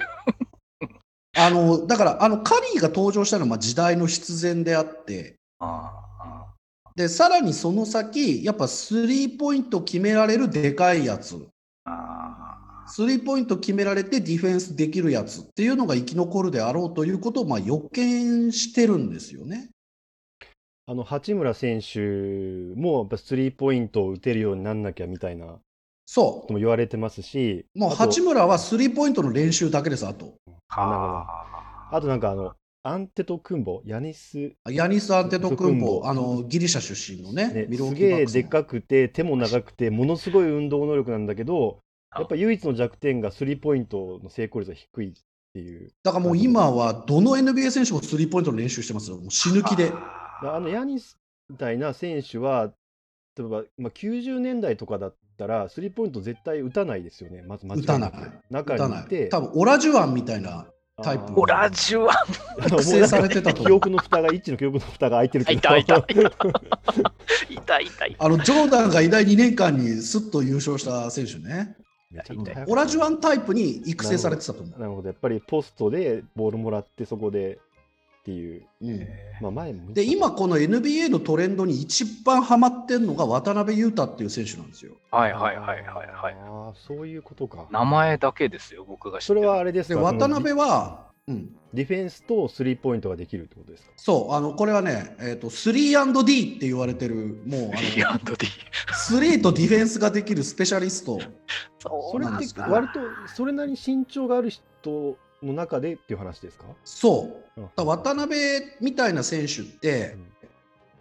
[1.35, 6.53] あのだからあのカリーが登場したのはまあ時代の必然であって、ああ
[6.95, 11.47] でさらにその先、やっぱスリーポイント決められるでかいやつ、
[11.85, 15.41] ああスリーポイント決められてディフェンスできるやつ。
[15.41, 19.69] っていうのが生き残るであろうということをまあ予見してるんですよね。
[20.85, 21.99] あの八村選手
[22.79, 25.61] もやっぱスリーポイントを打てるようになんなきゃみたいなこ
[26.05, 27.79] そとも言われてますし、う。
[27.79, 30.35] もうあと八村はスリーポイントの練習だけです、あと。
[30.69, 41.79] ああとなんかあのアンテト・クンボ、ヤニス、ヤニス・アンテト・クンボ、クンボあのギリシャ出身のね、ね、ミロすーキーバックスのげえでっかくて手も長くてものすごい運動能力なんだけど
[42.13, 45.13] やっぱ唯一の弱点がスリーポイントの成功率が低いっ
[45.53, 49.91] ていうだからもう今はどの NBA 選手もスリーポイントの練習してますよ、もう死ぬ気で。
[49.93, 51.17] あのヤニス
[51.49, 52.73] みたいな選手は
[53.37, 57.43] 例えば、まあ、90年代とかだったらスリーポイント絶対打たないですよね。
[57.43, 58.11] まず間違い打たない。
[58.11, 58.99] く中打たない。
[58.99, 59.27] にいて。
[59.29, 60.67] 多分オラジュワンみたいな、
[61.01, 61.33] タイプ。
[61.35, 62.13] オラジュは
[62.59, 63.63] あの育成されてたと。
[63.63, 65.57] 記憶の蓋が一致の記憶の蓋が開いてるけど。
[65.57, 66.05] いたいたい。
[66.05, 66.29] たい
[67.65, 67.87] たい。
[67.87, 71.75] たいたあのジョーダンが偉大2年間にすっと優勝した選手ね、
[72.67, 74.79] オラジュワンタイプに育成されてたと思う。
[74.79, 75.07] なるほど。
[75.07, 77.57] やっぱりポストでボールもらってそこで
[78.23, 79.07] っていう、うん。
[79.41, 84.93] まあ、前もで今この NBA のトレンドに一番ハマってるのが渡辺裕太っていう選手なんですよ。
[85.11, 86.35] はいはいはいはいはい。
[86.41, 87.67] ああそういうことか。
[87.69, 89.39] 名前だけですよ僕が知ってる。
[89.39, 93.91] それはあれですでか渡辺は、うん、ディフェンスとスリーポイントができるってことですか？
[93.97, 101.19] そうあのこれはね、えー、と 3&D って言われてるもうあの B&D 3とディフェンスができるスペシャリスト。
[101.79, 103.01] そそれって割と
[103.35, 106.65] それなりに身長がある人の中でっていう話ですか？
[106.85, 107.42] そう
[107.75, 108.39] 渡辺
[108.81, 110.15] みたいな選手って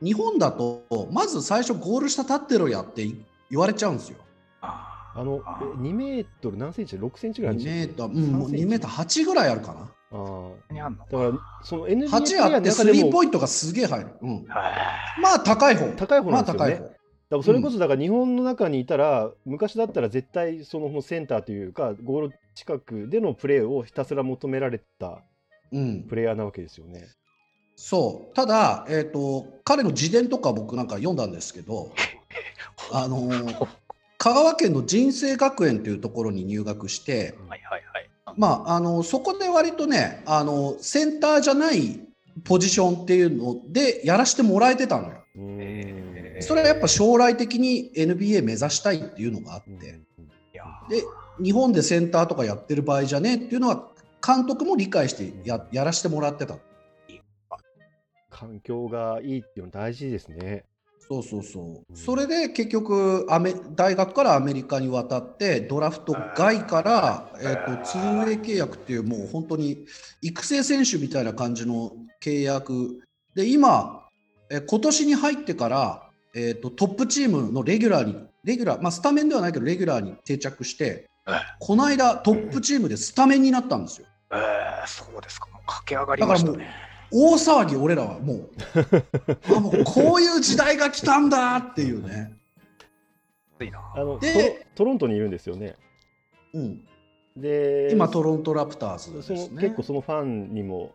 [0.02, 3.08] 日本だとまず最初ゴール下立ってろやって
[3.50, 4.18] 言われちゃうんですよ。
[4.60, 9.90] ああのえ2メートル何センチ ?6 センチぐらいあ2るんメーター、うん、もう3センチ2メーター8ぐらいあるかな。
[10.12, 10.98] あー何あんの？
[10.98, 14.06] だからその NBA プレイヤ8ーのあってスリーポイントがすげえ入る。
[14.22, 15.86] うん、へまあ高い方。
[15.96, 16.64] 高い方なんですよね。
[16.64, 16.82] まあ高い方。
[16.82, 16.96] だか
[17.30, 25.14] らそれこそだから日本の中にいたら、昔だったら絶対そのセンターというかゴール近くでのプレーをひたすら求められたうん
[26.08, 27.08] プレイヤーなわけですよね。
[27.74, 28.34] そう。
[28.34, 31.92] ただ、えっ、と、彼の自伝とか僕なんか読んだんですけど、
[32.92, 33.68] あのー
[34.18, 38.08] 香川県の人生学園というところに入学して、はいはいはい。
[38.36, 41.98] まあ、あのそこで割とねあのセンターじゃない
[42.44, 45.24] ポジションっていうのでやらせてもらえてたのよ。
[45.34, 46.38] うー。
[46.38, 49.86] んそれはやっぱ将来的に NBA 目指したいっていうのがあっうんて、
[50.88, 51.02] で
[51.42, 53.91] 日本でセンターとかやってる場合じゃねえっていうのは
[54.24, 56.58] 監督も理解してややらせてもらってた。
[58.30, 60.64] 環境がいいっていうの大事ですね。
[61.00, 69.84] そうそうそううんそれで結局アメ大学からアメリカに渡ってドラフト外から、えー、と 2way 契約っていうもう本当に
[70.22, 73.00] 育成選手みたいな感じの契約
[73.34, 74.08] で今、
[74.48, 84.06] えー今年に入ってから、えー、とトップチームのレギュラーにレギュラー、まあ、スタメンではないけどレギュラーに定着してえこの間トップチームでスタメンになったんですよ。
[84.32, 86.68] えーそうですかもう駆け上がりましたね
[87.12, 88.50] 大騒ぎ俺らはもう
[89.54, 92.32] あもうこういう時代が来たんだっていうね。
[93.94, 95.76] あのトでロトロントにいるんですよね。
[96.54, 96.84] うん
[97.36, 99.60] で今トロントラプターズですね。
[99.60, 100.92] 結構そのファンにも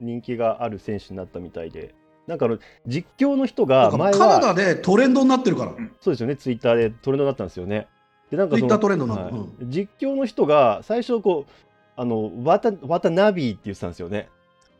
[0.00, 1.94] 人気がある選手になったみたいで、
[2.26, 5.72] なんかあの実況の人が前カナダはでトレンドになってるから。
[6.00, 7.86] そうですよね、ツイッターでトレンドになったんですよね。
[8.30, 11.50] でなんかその Twitter トレンドなのはいうん実況の人が最初こう
[11.96, 14.28] あの渡渡ナビーって言ってたんですよね。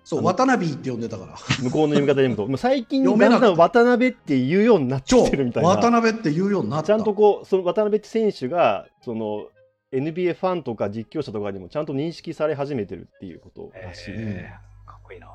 [0.04, 1.34] そう、渡辺って呼んでたから。
[1.62, 5.68] 向こうの読み方で読むと、もう最近 だんだん渡辺って言うようになって超きてるみたいな。
[5.70, 6.88] 渡辺って言うようになった。
[6.88, 9.46] ちゃんとこうその渡辺って選手がその
[9.92, 14.10] NBA ファンとか実況者とかにもちゃんと認識され始めてるっていうことらしい。
[14.14, 15.30] えーかっこいいなっ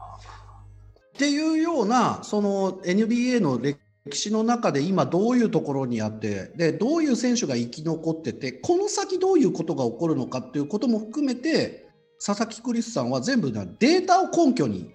[1.18, 3.80] ていうような、その NBA の歴
[4.18, 11.88] 史の中で今どういうところにあってでどういう選手が生き残っててこの先どういうことが起こるのかっていうことも含めて
[12.24, 14.94] 佐々木クリスさんは全部ねデータを根拠に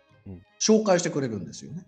[0.61, 1.85] 紹介してくれるんですよね。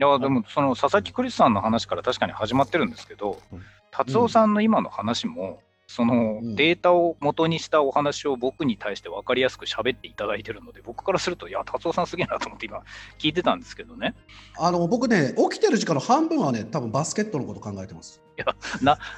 [0.00, 12.82] いや、でも、その佐々木クリスさんの話から確かに始まってるんですけどうん、達夫さんの今の話も、そのうんデータを元にしたお話を僕に対して分かりやすく喋っていただいてるので、僕からすると、いや、達夫さんすげえなと思って今、
[13.18, 14.14] 聞いてたんですけどね。
[14.58, 18.22] あの僕ね起きてる時間の半分はね多分バスケットのこと考えてます。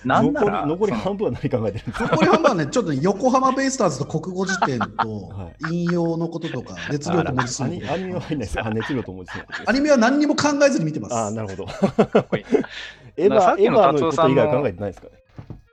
[0.04, 2.04] なんなら、残り半分は何考えてるんですか？
[2.04, 4.84] 残り半分はねちょっとね横浜ベイスターズと国語辞典と
[5.28, 9.44] は引用のこととか熱量と文字数アのことニアニメは入んないですあ、 熱量と思うんですね。
[9.66, 11.14] アニメは何にも考えずに見てます。
[11.16, 11.66] あなるほど。
[13.16, 15.19] エヴァ、さっきのエヴァのこと以外は考えてないですかね？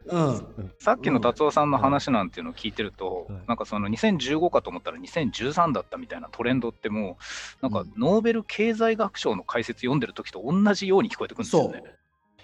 [0.10, 7.18] うん、さっきの達夫さんの話なんていうのを聞いてると、はいなんかその2015かと思ったら2013だったみたいなトレンドっても
[7.62, 11.84] う、なんかノーベル経済学賞の解説読んでる時と同じように聞こえてくるんですよね。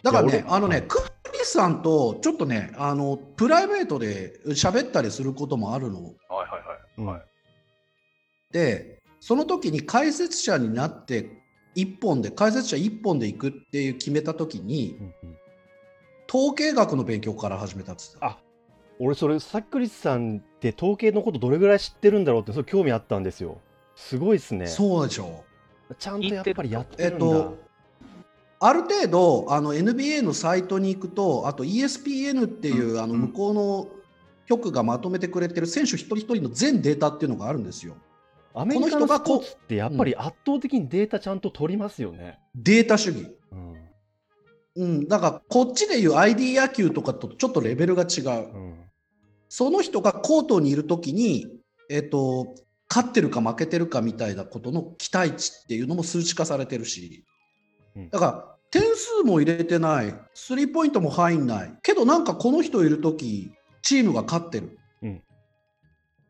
[0.02, 0.99] だからねあのね、ク
[1.34, 6.04] リスさんとちょっとね、あのプライベートで喋ったりすることもあるの。
[6.04, 6.91] はいはいはい。
[6.97, 7.06] うん。
[7.06, 7.21] はい
[8.54, 11.41] で、その時に解説者になって、
[11.76, 15.38] 一本で、解説者一本で行くっていう決めた時にう、んうん
[16.33, 18.25] 統計学の勉強から始めたって言ってた。
[18.25, 18.37] あ
[18.99, 23.59] 俺、それ、サックリスさんって統計のことどれぐらい知ってるんだろうって、それ興味あったんですよ。
[23.95, 24.65] すごいですね。
[24.65, 25.43] そうでしょ
[25.99, 27.25] ちゃんとやっぱりやってえるんだ。
[27.25, 27.57] っと、
[28.59, 33.87] ある程度あの NBA のサイトに行くと、あと ESPN っていう、あのうんうん向こうの
[34.47, 37.95] 局がまとめてくれてる選手一人一人の全データっていうのがあるんですよ。
[38.55, 42.39] アメリカこの人がこうのスポーツってやっぱり圧倒的にデータちゃんと取りますよね。
[42.55, 43.31] データ主義。
[44.75, 44.83] うん。
[44.83, 48.29] うん、だからこっちでいう ID 野球とかとちょっとレベルが違う。
[48.29, 48.83] うん。
[49.49, 51.47] その人がコートにいるときに、
[51.89, 52.55] えっと、
[52.89, 57.23] 勝ってるか負けてるかみたいなことの期待値っていうのも数値化されてるし。
[57.95, 63.51] うん、だから点数も入れてない、スリーポイントも入んない、けどなんかこの人いるとき、
[63.83, 64.79] チームが勝ってる。
[65.03, 65.23] うん。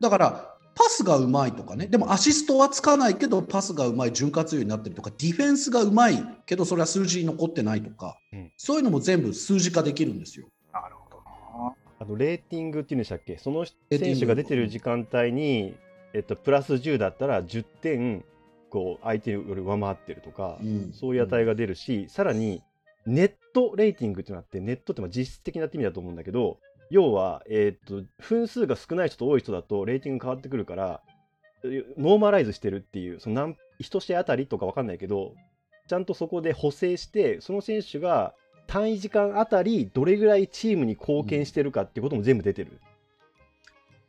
[0.01, 8.51] だから、パスがうまいとかね、でもアシストはつかないけど、パスがうまい、潤滑油になってるとか、ディフェンスがうまいけど、それは数字に残ってないとか、うん。
[8.57, 10.47] そういうのも全部数字化できるんですよ。
[10.73, 11.17] なるほど。
[11.17, 11.75] な。
[11.99, 13.37] あと、レーティングっていうんでしたっけ？
[13.37, 15.75] そのレーティング選手が出てる時間帯に、
[16.13, 18.25] えっと、プラス10だったら10点、
[18.69, 20.91] こう、相手より上回ってるとか、うん。
[20.93, 22.63] そういう値が出るし、さらに、
[23.05, 26.57] ネットレーティングっていうのがあって、ネットってまあ実質的なって意味だと思うんだけど、
[26.93, 31.01] 要は、えーっと、分数が少ない人と多い人だと、レーティング変わってくるから、
[31.97, 35.33] ノーマライズしてるっていう、その何1試合あたりとかわかんないけど、
[35.87, 38.35] ちゃんとそこで補正して、その選手が
[38.67, 42.79] 単位時間あたり、どれぐらいチームに貢献してるかっていうことも全部出てる。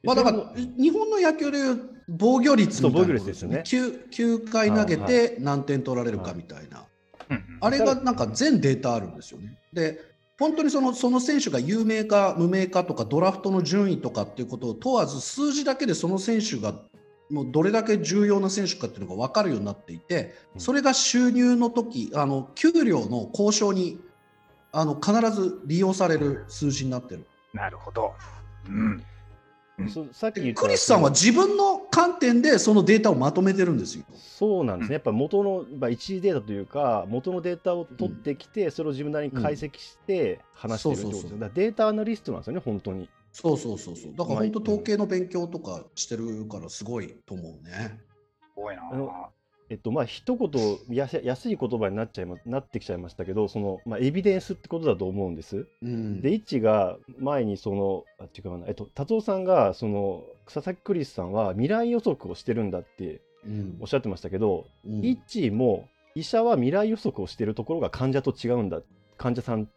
[0.03, 6.85] まあ、だから日本の野球でいう防御率みたいなことそう防御率ですよね 9, 9回投げて何点取られるかみたいな、
[7.31, 9.57] うんうんあれがなんか全データあるんですよね。
[9.73, 16.75] で本当にそのその選手が有名か無名かとかドラフトの順位とかっていうことを問わず数字だけでその選手が
[17.31, 24.01] もうどれだけ重要な選手かっていうのが分かるようになっていてうんそれが収入の時あの給料の交渉に
[24.73, 27.25] あの必ず利用される数字になってる。
[27.53, 28.12] なるほど。
[28.68, 29.05] うん。
[30.13, 34.05] さっき言ったクリスさんは自分の観点でそのデータをまとめてるんですよ。
[34.15, 41.29] そうなんですね、やっぱ元の、まあ、一時データというか、元のデータを取ってきて、それを自分なりに解析して話してるってことですよ。
[41.29, 43.09] そうそうそうだデータアナリストなんですよね、本当に。
[43.33, 44.13] そうそうそうそう。
[44.13, 48.01] だからまあ本当統計の勉強とかしてるからすごいと思うね。
[48.41, 48.83] すごいな。
[49.70, 55.66] えっと、まあ、一言やす安い言葉になっちゃいまなってきちゃいましたけど、その、まあ、エビデンスってことだと思うんです。
[55.83, 56.20] うん。
[56.20, 68.81] で、イッチが前にその、あ、違うな、えっと、達夫さんが、その、佐々木クリスさんは未来予測をしてるんだってうんおっしゃってましたけど、うんイッチも医者は未来予測をしてるところが患者と違うんだ
[69.18, 69.68] 患者さん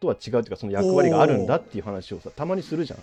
[0.00, 2.96] とは違うというかその役割があるんだっていう話をさたまにするじゃ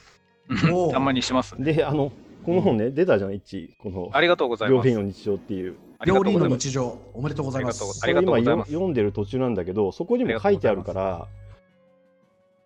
[0.72, 1.64] おーたまにしますん。。
[1.64, 2.12] であの
[2.46, 5.08] この本ね、出たじゃんイッチこのありがとうございます病変。
[5.08, 6.48] の日常っていう料理の。
[6.48, 7.84] 日常おめでとうございます。
[8.04, 11.28] ありがとうございます読んでる途中なんだけどそこにも書いてあるから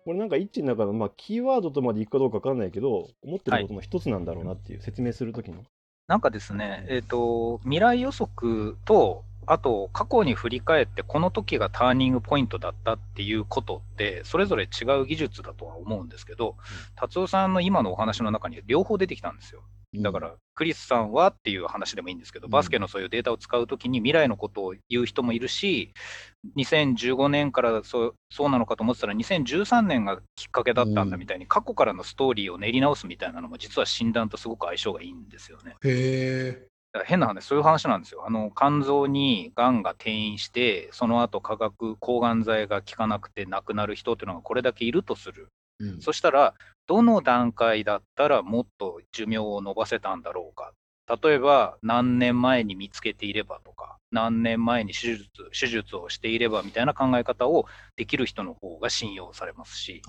[0.04, 5.62] これなんかイッチの中の、まあ、キーワードとまでいくかどうかわかんないけど思ってることの一つなんだろうなっていう、説明するときの
[6.08, 16.56] なんかですね、えっ、と、未来予測と、あと過去に振り返って、この時がターニングポイントだったっていうことって、それぞれ違う技術だとは思うんですけど、
[16.94, 19.64] 達夫さんの今のお話の中に両方出てきたんですよ。
[19.96, 22.50] だから、クリスさんはっていう話でもいいんですけど、うん。
[22.52, 25.92] バスケのそういうデータを使うときに未来のことを言う人もいるし、
[26.56, 35.74] 2015年からそうそうなのかと思ってたら、2013年がきっかけだったんだみたいに、過去からのストーリーを練り直すみたいなのも、実は診断とすごく相性がいいんですよね。
[35.84, 36.69] へ
[37.04, 38.26] 変な話、そういう話なんですよ。
[38.26, 45.48] あの肝臓にがんが転移して、その後化学抗がん剤が効かなくて亡くなる人っていうのがこれだけいるとする。
[45.78, 46.54] うんそしたら、
[46.86, 50.72] どの段階だったらもっと寿命を延ばせたんだろうか。
[51.22, 60.02] 例えば、何年前に見つけていればとか、何年前に手術手術をしていればみたいな考え方をできる人の方が信用されますし、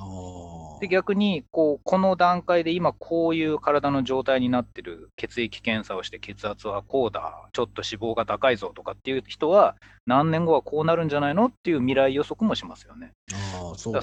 [0.79, 9.75] で逆にこうこの段階で今こういう体の状態になってる血液検査をして血圧はこうだちょっと脂肪が高いぞとかっていう人は
[10.07, 13.11] 何年後はこうなるんじゃないのっていう未来予測もしますよね。
[13.33, 14.01] あー、そうだ。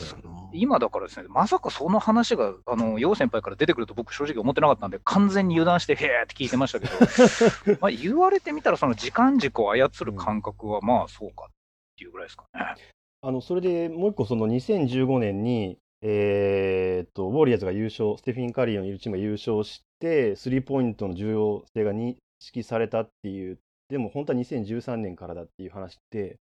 [0.53, 11.49] 今だからですねまさかその話があの楊先輩から出てくると僕正直思ってなかったんで完全に油断してへーって聞いてましたけど まあ言われてみたらその時間軸を操る感覚はまあそうかっ
[11.97, 12.75] ていうぐらいですかね。
[13.21, 23.59] あのそれでもう一個、その2015年に、えーっとウォリアーズが優勝、ステフィン・カリーのいるチームが優勝して、スリーポイントの重要性が認識されたっていう、
[23.89, 26.37] でも本当は2013年からだっていう話って、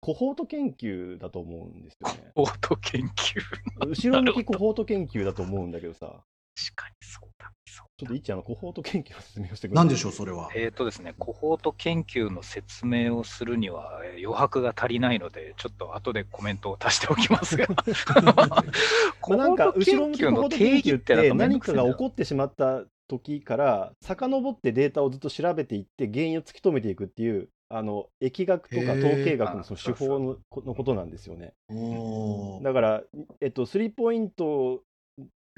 [0.00, 2.30] コホート研究だと思うんですよね。
[2.34, 3.40] オート研究？
[3.86, 10.48] 後ろ向きコホート研究だと思うんだけどさ、確かにそうだそうちょっと一あのコホート研究の説明をしてくれなんでしょう、それは。
[10.54, 17.66] えーとですね、コホート研究の説明をするにはえー余白が足りないので、ちょっと後でコメントを足しておきますが、
[18.22, 31.54] まあ、なんか後ろ向きコホート研究ってなんかめん何かが起こってしまった時から遡ってデータをずっと調べていって原因を突き止めていくっていうあの疫学とか統計学のそのあ手法のこのことなんですよね。
[32.62, 33.02] だから、
[33.40, 34.82] えっと、スリーポイント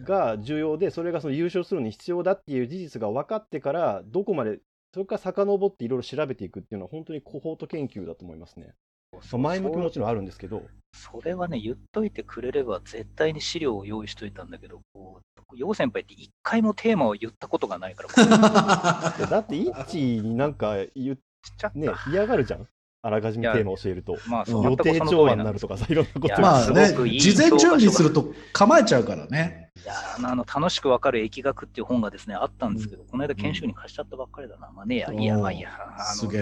[0.00, 4.60] が重要でそれがその優勝するのに必要だっていう事実が分かってからどこまで
[4.92, 8.74] それから遡っていろいろ調べていくっていうのは本当にコホート研究だと思いますね。
[9.12, 10.62] まあ前向きももちろんあるんですけど、
[10.94, 15.20] それはね、言っといてくれれば絶対に資料を用意しといたんだけど、こ
[15.52, 18.08] う楊先輩って一回もテーマを言ったことがないから、
[19.26, 21.78] だってイッチになんか言っしちゃった。
[21.78, 22.66] ね、嫌がるじゃん。
[23.04, 24.16] あらかじめテーマ教えると。
[24.28, 29.61] まあ、予定調和になるとかさ、いろんなことまあね事前準備すると構えちゃうからね。
[29.82, 34.70] いやーあの楽しくわかる疫学っていう本がですねあったんですけど、この間研修に貸しちゃったばっかりだな。
[34.70, 35.70] まあねえや、いいや、まあいいや。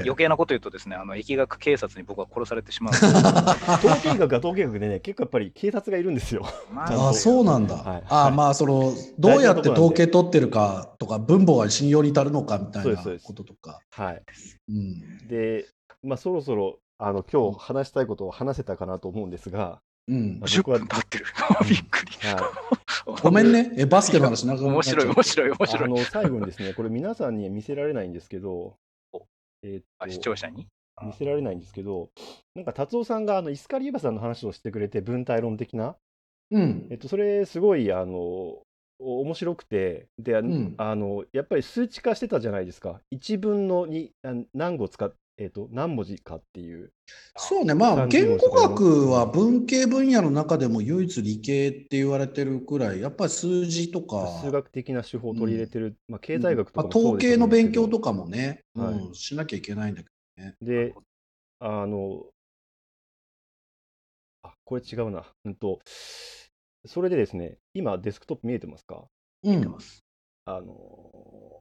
[0.04, 2.94] 余計なこと言うとですね、あの疫学警察に僕は殺されてしまう。
[3.78, 6.44] 統計学は統計学でね、結構やっぱり警察がいるんですよ。
[6.72, 7.76] まああ、そうなんだ。
[7.76, 13.80] はいああ、まあ、その、どうやって統計取ってるかとか、分母が信用に足るのかみたいなこととか。
[13.90, 14.22] はい。
[14.68, 15.28] うん。
[15.28, 15.66] で、
[16.02, 19.80] まあそろそろ、あの、今日話したいことを話せたかなと思うんですが、
[20.10, 20.40] うん。
[20.44, 21.26] 10分経ってる。
[21.68, 22.12] びっくり。
[22.28, 22.42] は
[23.22, 23.72] ごめんね。
[23.76, 25.88] え、バスケの話なっ面白い、面白い、面あ白い。
[25.88, 28.74] の、最後にですね、これ皆さんには見せられないんですけど
[29.12, 29.22] お、
[29.62, 30.66] えー視と聴者に？
[31.02, 32.10] 見せられないんですけど、
[32.54, 35.96] なんか達夫さんがあのイスカリーバさんの話をしてくれて、分体論的な、
[36.50, 36.94] うんえ。
[36.96, 38.62] っと、それすごい、あの、
[38.98, 43.00] お面白くて、で、あのんあの、やっぱり数値化してたじゃないですか。
[43.10, 46.92] 1分の2、あ何語使っ、えっと、何文字かっていう。
[47.34, 47.72] そうね。
[47.72, 60.10] まあ、30言語学は文系分野の中でも唯一理系って言われてるくらい、やっぱり数字とか、数学的な手法を取り入れてる、まあ、経済学とかまあ、統計の勉強とかもね、はいうん、しなきゃいけないんだけ
[60.60, 60.94] で、
[61.58, 62.26] あの、
[64.42, 65.24] あ、これ違うな。
[65.46, 65.80] うんと、
[66.84, 68.96] それでですね、今デスクトップ見えてますか？
[68.96, 69.08] ど。
[69.44, 70.04] うん見てます。
[70.44, 71.59] あの、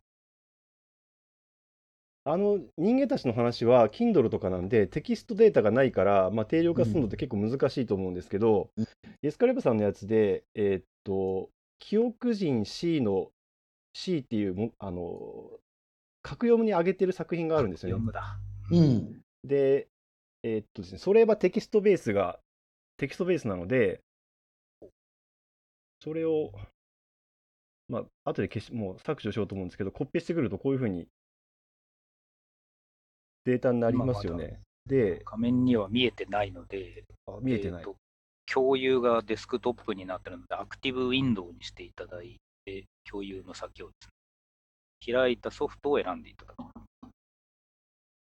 [2.32, 8.88] あの人間たちの話は Kindle とかなんでテキストデータがないから、まあ、定量化するのって結構難しいと思うんですけど、うん
[9.21, 11.49] エスカレバさんのやつで、えーっと、
[11.80, 13.32] 記憶人 C の
[13.93, 15.59] C っていうも、あの、
[16.21, 18.05] 格読むに上げてる作品があるんですよね。
[18.05, 18.39] 読むだ。
[18.71, 19.21] うん。
[19.43, 19.89] で、
[20.43, 22.39] えーっとですね、それはテキストベースが、
[22.95, 23.99] テキストベースなので、
[26.01, 26.51] それを、
[27.89, 31.09] まあ、後で消し、もう削除しようと思うんですけど、コピーしてくるとこういうふうに
[33.46, 34.62] データになりますよまあね。
[34.86, 37.84] で、画面には見えてないので、あ見えてないー。
[37.84, 37.96] と
[38.52, 44.10] 共有がデスクトップになってるので、アクティブウィンドウにしていただいて、共有の先をです
[45.08, 46.58] ね、開いたソフトを選んでいただく。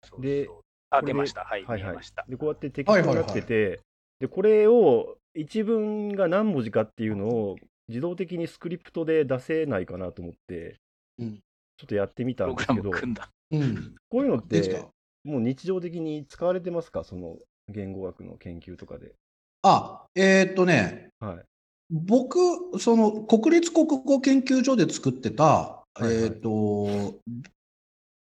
[0.03, 1.43] そうでそうあ、出ました。
[1.43, 2.26] はい、はいはい見えました。
[2.28, 3.80] で、こうやってテキストになってて、
[4.20, 7.57] で、これを一文が何文字かっていうのを
[7.88, 10.76] 自動的にスクリプトで出せないかなと思って、
[11.20, 11.39] うん
[11.80, 13.30] ちょっとやってみたんですけど、ム組んだ。
[13.51, 13.95] うん。
[14.09, 14.88] こういうのって、
[15.28, 17.03] もう日常的に使われてますか？
[17.03, 17.36] その
[17.67, 19.13] 言語学の研究とかで。
[19.61, 21.43] あ、えーっとね、はい。
[21.89, 22.39] 僕、
[22.80, 27.19] その国立国語研究所で作ってた、いはいえーっと、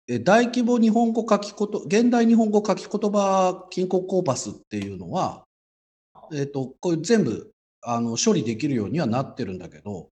[0.07, 5.45] え大規模日本語書きこと、現代日本語書き言葉金庫コーパスっていうのは、
[6.33, 7.51] えーっと、これ全部、
[7.83, 10.09] あの、処理できるようにはなってるんだけど、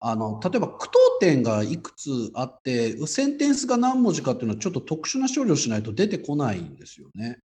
[0.00, 7.38] あの例えば句読点がいくつあってセンテンスが何文字かっていうのはちょっと特殊な処理をしないと出てこないんですよね。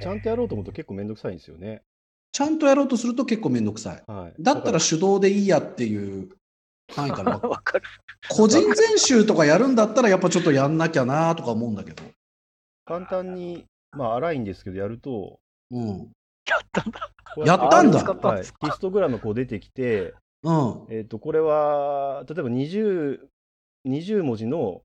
[0.00, 1.82] ちゃんとやろうと思うと結構めんどくさいんですよね。
[2.32, 4.02] ちゃんとやろうとすると結構めんどくさい。
[4.06, 4.34] はい。
[4.38, 6.28] だったらか手動でいいやっていう
[6.94, 7.84] 範囲から わかる。
[8.28, 12.04] 個人全集とかやるんだったらやっぱちょっとやんなきゃなとか思うんだけど。
[12.04, 12.10] ら
[12.84, 15.40] 簡単に、まあ荒いんですけど、やると、
[15.70, 16.12] うん。
[16.46, 17.10] やったんだ。
[17.44, 18.36] やったんだはい。
[18.38, 20.14] ですかヒストグラムこう出てきて、
[20.46, 20.52] う
[20.92, 20.94] ん。
[20.96, 23.18] えっ、と、これは、例えば20、
[23.86, 24.82] 20文字の、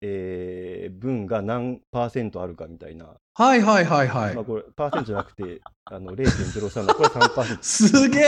[0.00, 3.16] えー文が何パーセントあるかみたいな。
[3.34, 4.44] はいはいはいはいまあ、。
[4.44, 7.58] これ、パーセントじゃなくて、 あの0.03の、これ3%。
[7.62, 8.24] すげえ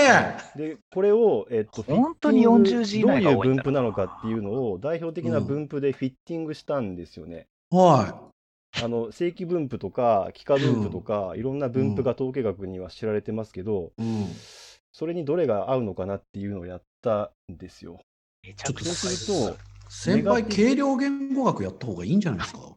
[0.56, 7.48] で、これを、えっと、本当にフィッティング40字以内がどういう分布なのかっていうのを代表的な分布でフィッティングしたんですよね。
[7.70, 8.30] は
[8.82, 14.02] あの正規分布とか幾何分布とか、いろんな分布が統計学には知られてますけど、い。
[14.02, 14.26] うん。
[14.92, 18.00] それにどれが合うのかなっていうのをやったんですよ。
[18.42, 22.74] めちゃくちゃそうすると、先輩、軽量言語学やった方がいいんじゃないですか？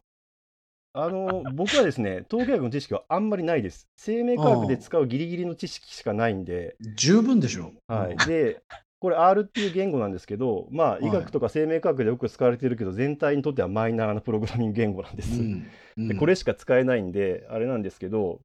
[0.96, 3.88] あの僕はですね、 統計学の知識はあんまりないです。
[3.98, 7.74] 生命科学で使うギリギリの知識しかないんで、十分でしょ。
[7.88, 8.62] はい、で、
[9.00, 15.42] これ R っていう言語なんですけど、まあ、い医学とか生命科学でよく使われてるけど、全体にとってはマイナーなプログラミング言語なんです。
[15.42, 15.68] うん。
[15.98, 18.40] うんでこれしか使えないんで、あれなんですけど、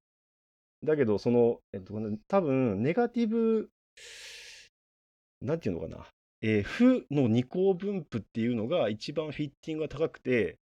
[0.85, 1.95] だけど、その、えっと、
[2.29, 3.71] 多分ネガティブ、
[5.41, 6.07] なんていうのかな、
[6.41, 10.59] えー負の二項分布っていうのが一番フィッティングが高くて、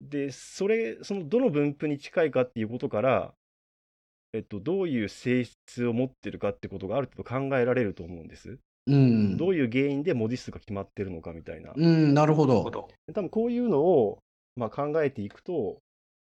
[0.00, 3.34] で、それ、そのどの分布に近いかっていうことから、
[4.32, 8.58] えっと、どういう性質を持ってるかってことがある程度考えられると思うんです。
[8.86, 9.36] うん。
[9.36, 11.72] どういう原因で文字数が決まってるのかみたいな。
[11.76, 12.54] うん、なるほど。
[12.54, 12.88] なるほど。
[13.14, 14.18] 多分こういうのを、
[14.56, 15.80] まあ、考えていくと、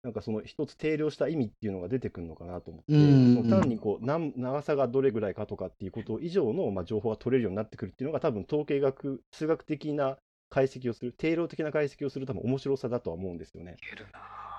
[0.04, 10.18] なんかその一つ定量した意味っていうのが出てくるのかなと思って、単にこうなん長さがどれぐらいかとかっていうこと以上の、まあ、情報が取れるようになってくるっていうのが多分統計学、数学的な
[10.50, 13.76] 解析をする、定量的な解析をする多分面白さだとは思うんですよね。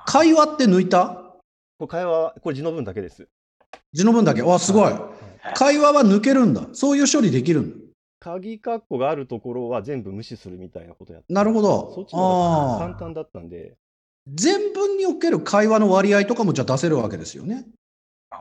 [0.08, 1.36] 会話って抜いた？
[1.78, 3.28] これ会話は、これ字の文だけです。
[3.94, 4.42] 字の文だけ？
[4.42, 4.92] あ、すごい。
[4.92, 5.02] はい
[5.54, 6.70] 会話は抜けるんだ。
[6.74, 7.76] そういう処理できるんだ。
[8.20, 13.76] 鍵括弧があるところは全部無視するみたいなことやってなるほどそっちの方が簡単だったんで、
[14.28, 17.66] 全文における会話の割合とかもじゃあ出せるわけですよね。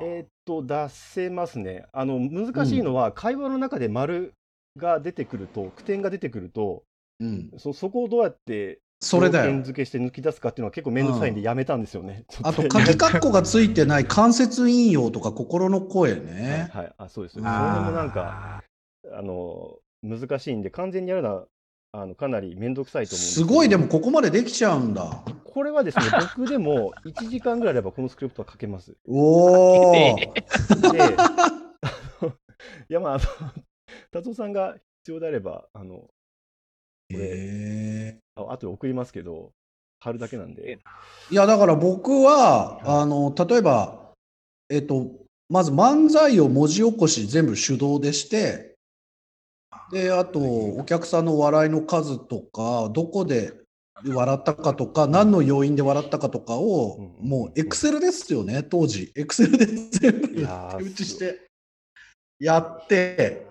[0.00, 1.86] えーっと、出せますね。
[1.92, 4.32] あの、難しいのは、会話の中で丸
[4.76, 6.82] が出てくると、句点が出てくると、
[7.20, 7.50] うん。
[7.58, 9.62] そそこをどうやってそれだよ。
[9.62, 12.24] 付けして抜き出すかっていうのは結構めんどくさいんでやめたんですよね。
[12.28, 16.70] ちょあと、鍵括弧がついてない間接引用とか心の声はいね。
[16.72, 17.34] はい、あ、そうです。
[17.34, 18.62] それもなんか、
[19.12, 21.46] あの、難しいんで、完全にやるのは、
[21.92, 25.22] あのかなりめんどくさいと思うすすごい、でもここまでできちゃうんだ。
[25.54, 26.04] これはですね、
[26.36, 28.96] 僕でも1時間ぐらいあればこのスクリプトは書けます。
[29.06, 30.18] おお。
[30.18, 30.22] い
[32.88, 33.24] や、まあ、あの、
[34.10, 36.10] 達夫さんが必要であれば、あの、
[37.10, 38.18] へえ。
[38.34, 39.52] あ後で送りますけど、
[40.00, 40.80] 貼るだけなんで。
[41.30, 44.10] いや、だから僕は、あの、例えば、
[44.70, 45.08] えっと、
[45.48, 48.74] まず漫才を文字起こし全部手動でして、
[49.92, 53.63] で、あと、お客さんの笑いの数とか、どこで
[54.02, 59.12] 笑ったかとか、何の要因で笑ったかとかを、うんもう、エクセルですよね、当時。
[59.14, 61.48] エクセルで全部打ちして、
[62.40, 63.46] やって、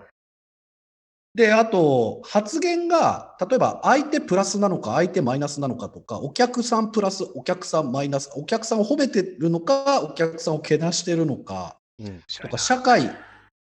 [1.34, 12.22] で、あと、発言が、例えば相手プラスなのか、相手マイナスなのかとか、お客さんプラス、お客さんマイナス、お客さんを褒めてるのか、お客さんをけなしてるのか、うん。
[12.42, 13.10] とか、社会、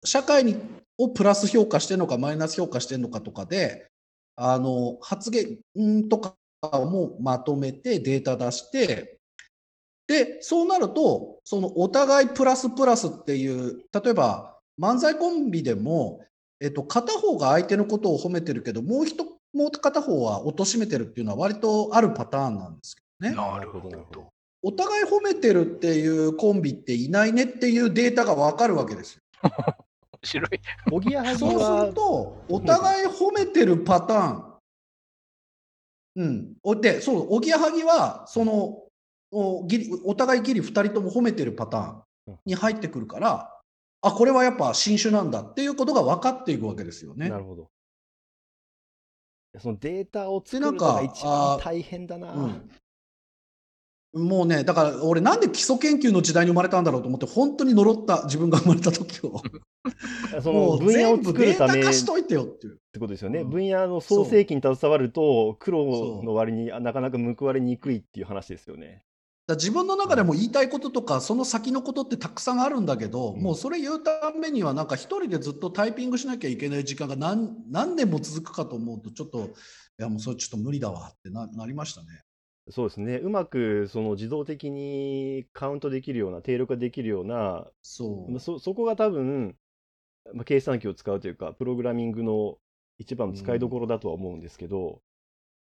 [0.04, 0.56] 社会に
[0.96, 3.88] をプラス評価してるのか、マイナス評価してるのかとかで、
[4.36, 9.18] あの、発言んとかもまとめてデータ出して、
[10.06, 16.24] で、そうなると、そのお互いプラスプラスっていう、例えば漫才コンビでも、
[16.60, 23.36] えっと、片方が相手のことを褒めてるけど、もう一、もう片方は貶めてるっていうのは割とあるパターンなんですけどね。
[23.36, 24.26] なるほなるほどど。
[24.62, 29.22] お互い褒めてるっていうコンビっていないねっていうデータがわかるわけですよ。
[29.42, 29.50] 面
[30.22, 30.48] 白い。
[30.92, 34.49] おぎやはぎそうすはると、お互い褒めてるパターン。
[36.16, 36.54] うん。
[36.62, 38.82] おで、そう、おぎやはぎは、その、
[39.32, 43.60] おギリお互いギリ2人とも褒めてるパターンに入ってくるから、
[44.02, 47.38] あ、これはやっぱ新種なんだっていうことが分かっていくわけですよねな。
[47.38, 47.70] るほど。
[49.58, 52.32] そのデータを作るのが一番大変だな。
[52.32, 52.70] うん、
[54.12, 59.40] もうね、だから俺なんで基礎研究の時代に生まれたんだろうと思って、本当に呪った、自分が生まれた時を。
[60.42, 62.80] そもうの分野を作るため化しといてよっていう。
[62.92, 63.40] てことですよね。
[63.40, 69.04] うん分野の創世記に携わると、苦そ労うの割にあなかなか報われにくいっていう話ですよね。
[69.50, 79.48] だ自分の中でも言いたいこととかその先のことってたくさんあるんだけど、うん、もうそれ言うためにはなんか一人でずっとタイピングしなきゃいけない時間が何何年も続くかと思うとちょっとい
[79.98, 82.06] やもうそれちょっと無理だわってななりましたね。
[82.70, 83.16] そうですね。
[83.16, 88.40] うまくその自動的にカウントできるような、定力ができるような、そう。
[88.40, 89.56] そそこが多分、
[90.34, 92.58] まあ、計算機を使うというか、プログラミングの
[92.98, 95.02] 一番の使いどころだとは思うんですけど、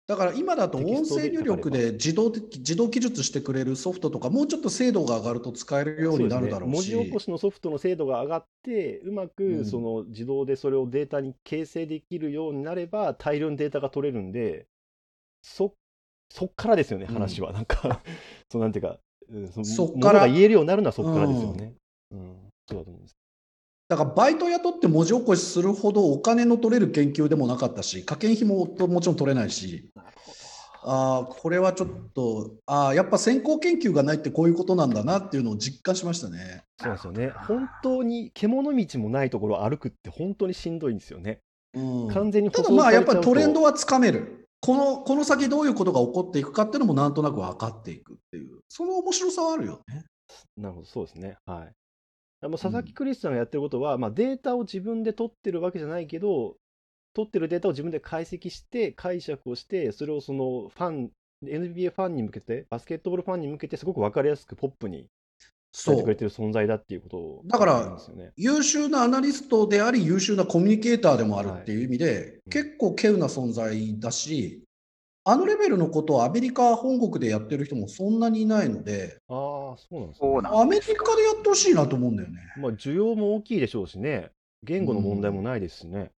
[0.06, 14.68] だから今だと音声入力で自動的自動記述してくれるソフトとか、もうちょっと精度が上がると使えるようになるだろうし、ね、文字起こしのソフトの精度が上がって、うまくその自動でそれをデータに形成できるようになれば、大量にデータが取れるんで、
[15.42, 15.74] そ
[16.34, 17.54] そっからですよね、話は。
[17.54, 18.02] なんか
[18.50, 18.98] そうなんていうか、
[19.30, 21.76] うん、そっから言えるようになるのはそっからですよね。
[22.10, 22.36] うん、うん、
[22.68, 23.16] そうだと思うんです。
[23.88, 29.92] だからバイト雇って文字起こしするほどお金の取れる研究でもなかったし、加減費ももちろん取れないし、
[30.82, 36.64] あこれはちょっと、あやっぱ先行研究がないってこういうことなんだなっていうのを実感しましたね。
[36.82, 37.32] そうですよね。
[37.48, 41.42] 本当に獣道もないところを歩くって本当にしんどいんですよね。
[41.76, 44.43] うん、完全にただまあやっぱりトレンドはつかめる。
[44.66, 50.06] このこの先どういうことが起こっていくかっていうのもなんとなく分かっていくっていう、その面白さはあるよね。
[50.56, 51.36] なるほど、そうですね。
[51.46, 51.68] は
[52.42, 52.48] い。
[52.48, 56.56] もう佐々木クリスさんがやってることは、うん、まあ、データを自分で取ってるわけじゃないけど、
[57.14, 61.12] 取ってるデータを自分で解析して、解釈をして、それをそのファン、
[61.44, 65.10] NBA ファンに向けて、バスケットボールファンに向けて、すごく分かりやすくポップに
[65.74, 67.98] 伝えてくれてる存在だっていうことを、だから、
[68.38, 74.64] 優秀なアナリストであり、優秀なコミュニケーターでもあるっていう意味で、はい、結構稀有な存在だし、
[75.26, 80.30] あのレベルのことをアメリカ本国でやってる人もそんなにいないので、ああ、そうなんですね。
[80.44, 82.40] アメリカでやってほしいなと思うんだよね。
[82.58, 84.32] まあ、需要も大きいでしょうしね、
[84.64, 86.12] 言語の問題もないですしね。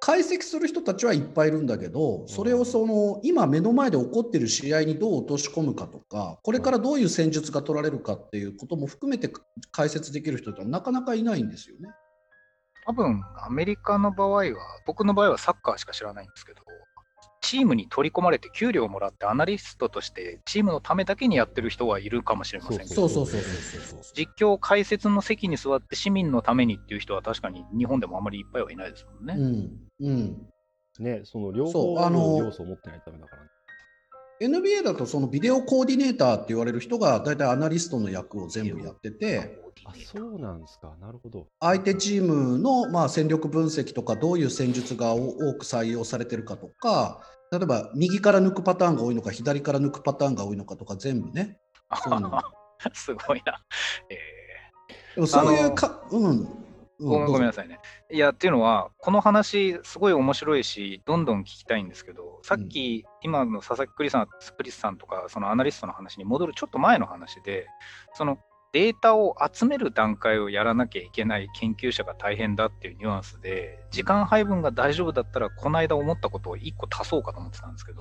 [0.00, 9.30] 解析する人たちはいっぱいいるんだけど、それをその今目の前で起こっている試合にどう落とし込むかとか、これからどういう戦術が取られるかっていうことも含めて
[9.72, 11.90] 解説できる人ってなかなかいないんですよね。
[12.86, 14.44] 多分アメリカの場合は、
[14.86, 16.62] 僕の場合はサッカーしか知らないんですけど、
[17.42, 23.26] チームに取り込まれて給料をもらってアナリストとしてチームのためだけにやってる人はいるかもしれませんけど実
[24.38, 29.34] 況解説の席に座って市民のためにっていう人は確かに日本でもあまりいっぱいはいないですもんね。
[29.36, 29.70] うん、
[30.00, 30.46] うん、
[30.98, 33.48] ねその両方の要素を持ってないためだからね。
[34.40, 41.46] NBA だとそのビデオコーディネーターって言われる人が大体アナリストの役を全部やってて、あそうなんですか、なるほど。
[41.60, 47.20] 相手チームのまあ戦力分析とか、どういう戦術が多く採用されてるかとか、
[47.52, 51.58] 例えば右から抜くパターンが多いのか、左から抜くパターンが多いのかとか、全部ね。
[52.94, 53.62] すごいな。
[54.08, 56.59] えー、でもそういうか、うん。
[57.00, 57.80] ごめんごめんなさいね。
[58.10, 67.66] いや、っていうのは、この話、すごい面白いし、どんどん聞きたいんですけど、さっき、うん、今の佐々木クリさんクリスさんとか、そのアナリストの話に戻るちょっと前の話で、
[68.14, 68.38] その
[68.72, 78.00] データを集める段階をやらなきゃいけない研究者が大変だっていうニュアンスで、時間配分が大丈夫だったら、この間思ったことを1個足そうかと思ってたんですけど、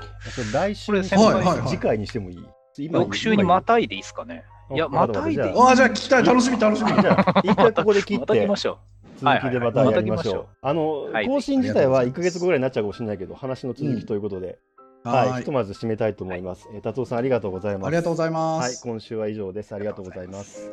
[0.53, 2.47] 来週、はいはいはい、次回にしてもいい。
[2.77, 4.45] 翌週にまたいでいいですかね。
[4.71, 5.53] いや、またいでいい？
[5.55, 7.01] ああ、じゃあ聞きたい、楽しみ、楽しみ。
[7.01, 8.21] じゃあ、一回ここで切って。
[8.21, 8.77] またきましょう。
[9.21, 10.45] 続きでまたやりましょう。
[10.61, 14.59] あの、更新自体は1か月後ぐらいになっちゃうかもしれないけど、話の続きということで、
[15.03, 16.69] はい、ひとまず締めたいと思います。
[16.73, 17.87] え達夫さんありがとうございます。
[17.87, 18.85] ありがとうございます。
[18.85, 19.73] はい、今週は以上です。
[19.73, 20.71] ありがとうございます。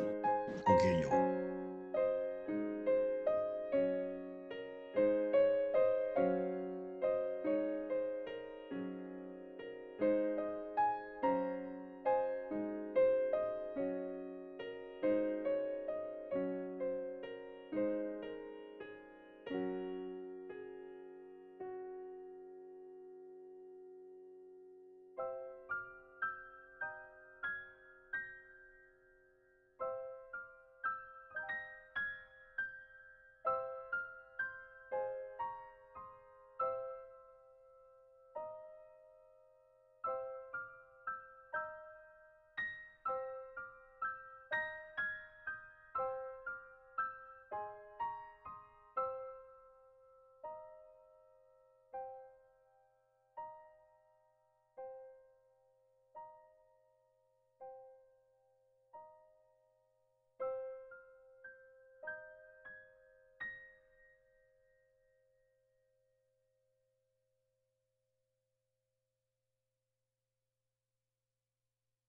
[0.65, 1.16] ごきげんよう。